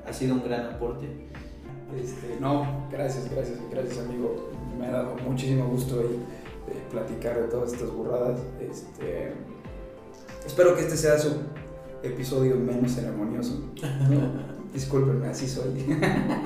Ha 0.05 0.13
sido 0.13 0.35
un 0.35 0.43
gran 0.43 0.65
aporte. 0.65 1.07
Este, 1.99 2.37
no, 2.39 2.87
gracias, 2.91 3.31
gracias, 3.31 3.59
gracias 3.71 4.05
amigo. 4.05 4.51
Me 4.77 4.87
ha 4.87 4.91
dado 4.91 5.15
muchísimo 5.27 5.67
gusto 5.67 6.01
ahí, 6.01 6.19
eh, 6.67 6.83
platicar 6.91 7.41
de 7.41 7.47
todas 7.47 7.73
estas 7.73 7.89
burradas. 7.89 8.39
Este, 8.59 9.33
espero 10.45 10.75
que 10.75 10.81
este 10.81 10.97
sea 10.97 11.17
su 11.17 11.31
episodio 12.07 12.55
menos 12.55 12.91
ceremonioso. 12.91 13.71
Discúlpenme, 14.73 15.27
así 15.27 15.47
soy. 15.47 15.85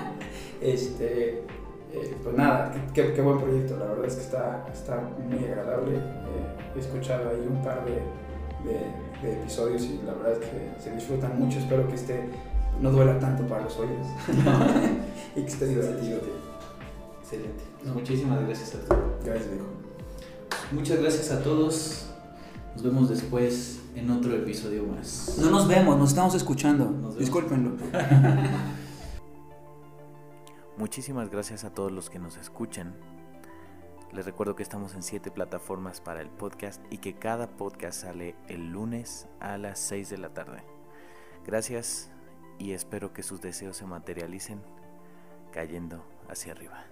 este, 0.61 1.43
eh, 1.91 2.17
pues 2.23 2.35
nada, 2.35 2.71
qué, 2.93 3.19
buen 3.21 3.39
proyecto, 3.39 3.77
la 3.77 3.85
verdad 3.85 4.05
es 4.05 4.15
que 4.15 4.21
está, 4.21 4.65
está 4.71 5.09
muy 5.27 5.43
agradable. 5.45 5.97
Eh, 5.97 6.75
he 6.75 6.79
escuchado 6.79 7.29
ahí 7.29 7.47
un 7.49 7.63
par 7.63 7.83
de, 7.85 7.99
episodios 9.23 9.83
y 9.83 9.99
la 10.05 10.13
verdad 10.13 10.33
es 10.33 10.39
que 10.39 10.83
se 10.83 10.95
disfrutan 10.95 11.39
mucho. 11.39 11.59
Espero 11.59 11.87
que 11.87 11.95
este 11.95 12.29
no 12.79 12.91
duela 12.91 13.19
tanto 13.19 13.43
para 13.47 13.63
los 13.63 13.77
oídos 13.77 14.07
y 15.35 15.41
que 15.41 15.47
esté 15.47 15.65
divertido. 15.67 16.19
Excelente. 17.21 17.63
Muchísimas 17.93 18.45
gracias 18.45 18.75
a 18.75 18.87
todos. 18.87 19.03
Gracias, 19.23 19.49
viejo. 19.49 19.65
Muchas 20.71 20.99
gracias 20.99 21.31
a 21.31 21.41
todos. 21.41 22.05
Nos 22.75 22.83
vemos 22.83 23.09
después 23.09 23.78
en 23.95 24.09
otro 24.11 24.33
episodio 24.35 24.85
más. 24.85 25.37
No 25.39 25.49
nos 25.49 25.67
vemos, 25.67 25.97
nos 25.97 26.09
estamos 26.09 26.35
escuchando. 26.35 27.15
Discúlpenlo. 27.17 27.71
Muchísimas 30.77 31.29
gracias 31.29 31.63
a 31.65 31.73
todos 31.73 31.91
los 31.91 32.09
que 32.09 32.19
nos 32.19 32.37
escuchan. 32.37 32.95
Les 34.13 34.25
recuerdo 34.25 34.55
que 34.55 34.63
estamos 34.63 34.95
en 34.95 35.03
siete 35.03 35.29
plataformas 35.29 36.01
para 36.01 36.21
el 36.21 36.29
podcast 36.29 36.81
y 36.89 36.97
que 36.97 37.13
cada 37.15 37.47
podcast 37.47 38.01
sale 38.01 38.35
el 38.47 38.71
lunes 38.71 39.27
a 39.39 39.57
las 39.57 39.77
6 39.79 40.09
de 40.09 40.17
la 40.17 40.29
tarde. 40.33 40.63
Gracias 41.45 42.09
y 42.57 42.71
espero 42.71 43.13
que 43.13 43.23
sus 43.23 43.41
deseos 43.41 43.77
se 43.77 43.85
materialicen 43.85 44.61
cayendo 45.51 46.03
hacia 46.27 46.53
arriba. 46.53 46.85